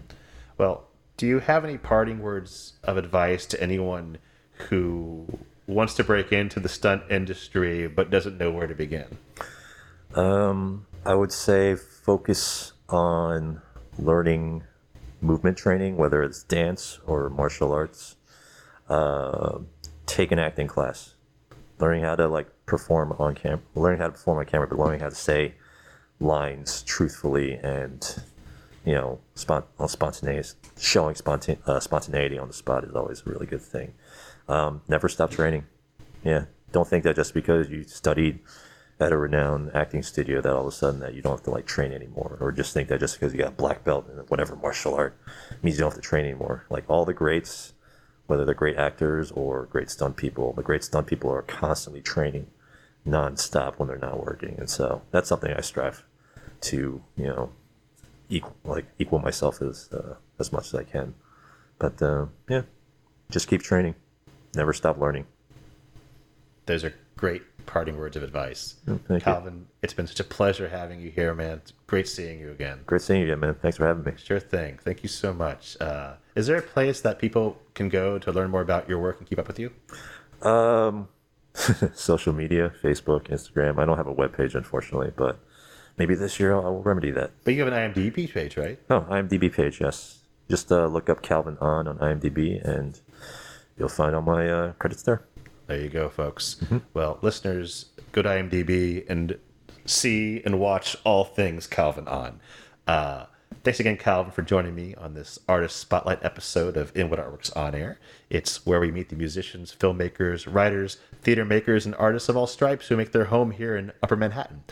well 0.57 0.85
do 1.17 1.27
you 1.27 1.41
have 1.41 1.65
any 1.65 1.77
parting 1.77 2.21
words 2.21 2.75
of 2.85 2.97
advice 2.97 3.45
to 3.47 3.61
anyone 3.63 4.17
who 4.71 5.27
wants 5.67 5.95
to 5.95 6.03
break 6.05 6.33
into 6.33 6.59
the 6.61 6.69
stunt 6.69 7.03
industry 7.11 7.87
but 7.87 8.09
doesn't 8.11 8.39
know 8.39 8.51
where 8.51 8.67
to 8.67 8.75
begin 8.75 9.19
Um, 10.15 10.87
I 11.05 11.15
would 11.15 11.33
say 11.33 11.77
focus 11.77 12.73
on 12.89 13.61
learning 13.99 14.63
movement 15.21 15.57
training, 15.57 15.97
whether 15.97 16.23
it's 16.23 16.43
dance 16.43 16.99
or 17.07 17.29
martial 17.29 17.73
arts. 17.73 18.17
Uh, 18.89 19.59
take 20.07 20.33
an 20.33 20.39
acting 20.39 20.67
class, 20.67 21.15
learning 21.79 22.03
how 22.03 22.17
to 22.17 22.27
like 22.27 22.49
perform 22.65 23.15
on 23.19 23.35
camera, 23.35 23.61
learning 23.75 24.01
how 24.01 24.07
to 24.07 24.13
perform 24.13 24.39
on 24.39 24.47
camera, 24.47 24.67
but 24.67 24.79
learning 24.79 25.01
how 25.01 25.09
to 25.09 25.15
say 25.15 25.55
lines 26.21 26.83
truthfully 26.83 27.55
and 27.63 28.23
you 28.89 28.95
know, 28.95 29.21
spont- 29.37 29.65
spontaneous, 29.91 30.57
showing 30.79 31.15
spontan- 31.15 31.59
uh, 31.67 31.79
spontaneity 31.79 32.39
on 32.39 32.49
the 32.49 32.55
spot 32.55 32.85
is 32.85 32.95
always 32.95 33.23
a 33.27 33.29
really 33.29 33.45
good 33.45 33.61
thing. 33.61 33.93
Um, 34.49 34.81
never 34.89 35.11
stop 35.11 35.31
training. 35.31 35.67
Yeah, 36.25 36.47
don't 36.73 36.89
think 36.89 37.05
that 37.05 37.15
just 37.15 37.35
because 37.35 37.69
you 37.69 37.83
studied 37.85 38.39
at 39.01 39.13
a 39.13 39.17
renowned 39.17 39.71
acting 39.75 40.03
studio 40.03 40.41
that 40.41 40.53
all 40.53 40.63
of 40.63 40.67
a 40.67 40.73
sudden 40.73 41.01
that 41.01 41.15
you 41.15 41.23
don't 41.23 41.33
have 41.33 41.43
to 41.45 41.51
like 41.51 41.67
train 41.67 41.93
anymore, 41.93 42.37
or 42.41 42.51
just 42.51 42.75
think 42.75 42.89
that 42.89 43.01
just 43.01 43.19
because 43.19 43.33
you 43.33 43.39
got 43.39 43.49
a 43.49 43.53
black 43.53 43.85
belt 43.85 44.09
in 44.11 44.19
whatever 44.27 44.57
martial 44.57 44.95
art 44.95 45.17
means 45.63 45.77
you 45.77 45.81
don't 45.81 45.93
have 45.93 46.03
to 46.03 46.09
train 46.09 46.25
anymore. 46.25 46.65
Like 46.69 46.85
all 46.89 47.05
the 47.05 47.15
greats, 47.15 47.75
whether 48.27 48.45
they're 48.45 48.55
great 48.55 48.77
actors 48.77 49.31
or 49.31 49.67
great 49.67 49.91
stunt 49.91 50.17
people, 50.17 50.53
the 50.53 50.63
great 50.63 50.83
stunt 50.83 51.07
people 51.07 51.31
are 51.31 51.43
constantly 51.43 52.01
training 52.03 52.49
nonstop 53.07 53.79
when 53.79 53.89
they're 53.89 53.99
not 53.99 54.25
working, 54.25 54.57
and 54.59 54.69
so 54.69 55.03
that's 55.13 55.29
something 55.29 55.53
I 55.53 55.61
strive 55.61 56.05
to 56.61 57.01
you 57.17 57.27
know 57.27 57.51
equal 58.29 58.57
like 58.65 58.87
equal 58.99 59.21
myself 59.21 59.63
as 59.63 59.89
uh, 59.93 60.15
as 60.41 60.53
much 60.53 60.67
as 60.67 60.75
I 60.75 60.83
can. 60.83 61.15
But 61.79 62.03
uh, 62.03 62.27
yeah, 62.49 62.63
just 63.31 63.47
keep 63.47 63.63
training, 63.63 63.95
never 64.55 64.73
stop 64.73 64.99
learning. 64.99 65.27
those 66.67 66.85
are 66.85 66.95
great 67.17 67.43
parting 67.69 67.97
words 67.97 68.17
of 68.17 68.23
advice 68.23 68.75
thank 68.87 69.01
you. 69.11 69.21
calvin 69.21 69.67
it's 69.83 69.93
been 69.95 70.07
such 70.07 70.19
a 70.19 70.25
pleasure 70.25 70.69
having 70.69 71.01
you 71.01 71.11
here 71.11 71.35
man 71.35 71.59
it's 71.59 71.73
great 71.87 72.09
seeing 72.09 72.41
you 72.41 72.51
again 72.51 72.81
Great 72.87 73.03
seeing 73.03 73.21
you, 73.21 73.27
again, 73.27 73.41
man. 73.41 73.55
Thanks 73.55 73.77
for 73.77 73.87
having 73.87 74.03
me. 74.05 74.13
Sure 74.17 74.41
thing. 74.41 74.79
Thank 74.83 75.03
you 75.03 75.09
so 75.09 75.33
much. 75.35 75.77
Uh, 75.81 76.15
is 76.35 76.47
there 76.47 76.57
a 76.57 76.63
place 76.63 77.01
that 77.03 77.19
people 77.19 77.59
can 77.75 77.89
go 77.89 78.19
to 78.19 78.33
learn 78.33 78.51
more 78.51 78.63
about 78.63 78.89
your 78.89 78.99
work 78.99 79.19
and 79.19 79.29
keep 79.29 79.39
up 79.39 79.47
with 79.47 79.59
you? 79.59 79.71
Um, 80.43 81.09
social 81.95 82.33
media, 82.33 82.73
Facebook, 82.83 83.29
Instagram. 83.29 83.79
I 83.79 83.85
don't 83.85 83.97
have 83.97 84.07
a 84.07 84.13
web 84.13 84.37
page, 84.37 84.55
unfortunately, 84.55 85.13
but 85.17 85.39
maybe 85.99 86.15
this 86.15 86.41
year 86.41 86.55
I'll, 86.55 86.65
I'll 86.65 86.83
remedy 86.83 87.11
that. 87.13 87.33
But 87.45 87.55
you 87.55 87.65
have 87.65 87.73
an 87.73 87.93
IMDb 87.93 88.33
page, 88.33 88.57
right? 88.57 88.79
Oh, 88.89 89.01
IMDb 89.11 89.53
page, 89.53 89.81
yes. 89.81 90.21
Just 90.49 90.73
uh, 90.73 90.87
look 90.87 91.11
up 91.11 91.21
Calvin 91.21 91.59
Ahn 91.61 91.87
on 91.87 91.99
IMDb, 91.99 92.65
and 92.65 92.99
you'll 93.77 93.89
find 93.89 94.15
all 94.15 94.23
my 94.23 94.49
uh, 94.49 94.73
credits 94.75 95.03
there. 95.03 95.23
There 95.69 95.79
you 95.79 95.91
go, 95.91 96.09
folks. 96.09 96.57
Well, 96.95 97.19
listeners, 97.21 97.91
go 98.13 98.23
to 98.23 98.29
IMDb 98.29 99.05
and 99.09 99.39
see 99.85 100.43
and 100.45 100.59
watch 100.59 100.97
all 101.05 101.25
things 101.25 101.67
Calvin 101.67 102.09
Ahn. 102.09 102.41
Uh, 102.87 103.27
thanks 103.65 103.79
again, 103.79 103.99
Calvin, 103.99 104.33
for 104.33 104.41
joining 104.41 104.75
me 104.75 104.95
on 104.95 105.13
this 105.13 105.39
Artist 105.47 105.77
Spotlight 105.77 106.25
episode 106.25 106.79
of 106.79 106.97
Inwood 106.97 107.19
Artworks 107.19 107.55
On 107.55 107.75
Air. 107.75 108.01
It's 108.31 108.65
where 108.65 108.81
we 108.81 108.91
meet 108.91 109.11
the 109.11 109.17
musicians, 109.17 109.77
filmmakers, 109.79 110.51
writers, 110.53 110.97
theater 111.21 111.45
makers, 111.45 111.85
and 111.85 111.95
artists 111.97 112.31
of 112.31 112.37
all 112.37 112.47
stripes 112.47 112.89
who 112.89 112.97
make 112.97 113.13
their 113.13 113.27
home 113.27 113.51
here 113.51 113.77
in 113.77 113.93
Upper 114.03 114.17
Manhattan. 114.17 114.65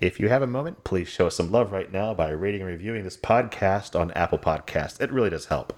If 0.00 0.18
you 0.18 0.28
have 0.28 0.42
a 0.42 0.48
moment, 0.48 0.82
please 0.82 1.06
show 1.06 1.28
us 1.28 1.36
some 1.36 1.52
love 1.52 1.70
right 1.70 1.92
now 1.92 2.14
by 2.14 2.30
rating 2.30 2.62
and 2.62 2.70
reviewing 2.70 3.04
this 3.04 3.16
podcast 3.16 3.98
on 3.98 4.10
Apple 4.12 4.38
Podcasts. 4.38 5.00
It 5.00 5.12
really 5.12 5.30
does 5.30 5.46
help. 5.46 5.72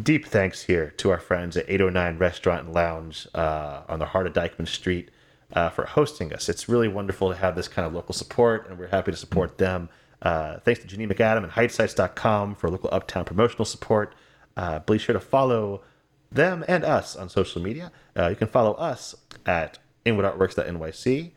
Deep 0.00 0.24
thanks 0.24 0.62
here 0.62 0.94
to 0.96 1.10
our 1.10 1.18
friends 1.18 1.54
at 1.54 1.68
809 1.68 2.16
Restaurant 2.16 2.64
and 2.64 2.74
Lounge 2.74 3.28
uh, 3.34 3.82
on 3.90 3.98
the 3.98 4.06
heart 4.06 4.26
of 4.26 4.32
Dyckman 4.32 4.66
Street 4.66 5.10
uh, 5.52 5.68
for 5.68 5.84
hosting 5.84 6.32
us. 6.32 6.48
It's 6.48 6.66
really 6.66 6.88
wonderful 6.88 7.28
to 7.28 7.36
have 7.36 7.54
this 7.56 7.68
kind 7.68 7.86
of 7.86 7.92
local 7.92 8.14
support, 8.14 8.66
and 8.68 8.78
we're 8.78 8.86
happy 8.88 9.10
to 9.10 9.16
support 9.18 9.58
them. 9.58 9.90
Uh, 10.22 10.60
thanks 10.60 10.80
to 10.80 10.86
Janine 10.86 11.12
McAdam 11.12 11.42
and 11.42 11.52
HeightSites.com 11.52 12.54
for 12.54 12.70
local 12.70 12.88
uptown 12.90 13.26
promotional 13.26 13.66
support. 13.66 14.14
Uh, 14.56 14.78
be 14.78 14.96
sure 14.96 15.12
to 15.12 15.20
follow 15.20 15.82
them 16.30 16.64
and 16.68 16.84
us 16.84 17.14
on 17.14 17.28
social 17.28 17.60
media. 17.60 17.92
Uh, 18.16 18.28
you 18.28 18.36
can 18.36 18.48
follow 18.48 18.72
us 18.74 19.14
at 19.44 19.78
inwoodartworks.nyc 20.06 21.30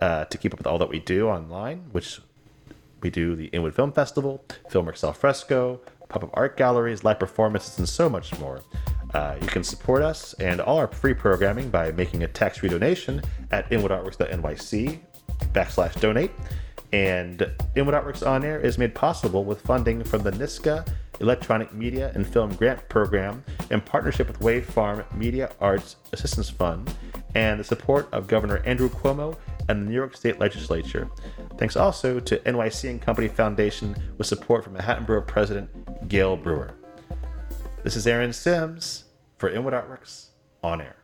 uh, 0.00 0.24
to 0.26 0.38
keep 0.38 0.54
up 0.54 0.60
with 0.60 0.66
all 0.68 0.78
that 0.78 0.88
we 0.88 1.00
do 1.00 1.28
online, 1.28 1.86
which 1.90 2.20
we 3.00 3.10
do 3.10 3.34
the 3.34 3.46
Inwood 3.46 3.74
Film 3.74 3.90
Festival, 3.90 4.44
Filmworks 4.70 5.02
Al 5.02 5.12
Fresco, 5.12 5.80
pop 6.08 6.24
up 6.24 6.30
art 6.34 6.56
galleries, 6.56 7.04
live 7.04 7.18
performances, 7.18 7.78
and 7.78 7.88
so 7.88 8.08
much 8.08 8.38
more. 8.38 8.62
Uh, 9.14 9.36
you 9.40 9.46
can 9.46 9.62
support 9.64 10.02
us 10.02 10.34
and 10.34 10.60
all 10.60 10.78
our 10.78 10.88
free 10.88 11.14
programming 11.14 11.70
by 11.70 11.92
making 11.92 12.22
a 12.22 12.28
tax 12.28 12.58
free 12.58 12.68
donation 12.68 13.22
at 13.50 13.68
inwoodartworks.nyc 13.70 15.00
backslash 15.52 15.98
donate. 16.00 16.30
And 16.92 17.42
Inwood 17.74 17.94
Artworks 17.94 18.26
On 18.26 18.44
Air 18.44 18.60
is 18.60 18.78
made 18.78 18.94
possible 18.94 19.44
with 19.44 19.60
funding 19.60 20.04
from 20.04 20.22
the 20.22 20.30
NYSCA 20.30 20.86
Electronic 21.20 21.72
Media 21.72 22.12
and 22.14 22.26
Film 22.26 22.54
Grant 22.54 22.88
Program 22.88 23.42
in 23.70 23.80
partnership 23.80 24.28
with 24.28 24.40
Wave 24.40 24.66
Farm 24.66 25.04
Media 25.14 25.50
Arts 25.60 25.96
Assistance 26.12 26.48
Fund 26.48 26.92
and 27.34 27.58
the 27.58 27.64
support 27.64 28.08
of 28.12 28.26
Governor 28.26 28.58
Andrew 28.58 28.88
Cuomo 28.88 29.36
and 29.68 29.82
the 29.82 29.86
New 29.90 29.94
York 29.94 30.16
State 30.16 30.38
Legislature. 30.40 31.08
Thanks 31.58 31.76
also 31.76 32.20
to 32.20 32.38
NYC 32.38 32.90
and 32.90 33.02
Company 33.02 33.28
Foundation 33.28 33.96
with 34.18 34.26
support 34.26 34.64
from 34.64 34.74
Manhattan 34.74 35.04
Borough 35.04 35.22
President 35.22 36.08
Gale 36.08 36.36
Brewer. 36.36 36.74
This 37.82 37.96
is 37.96 38.06
Aaron 38.06 38.32
Sims 38.32 39.04
for 39.38 39.48
Inwood 39.48 39.72
Artworks 39.72 40.30
On 40.62 40.80
Air. 40.80 40.95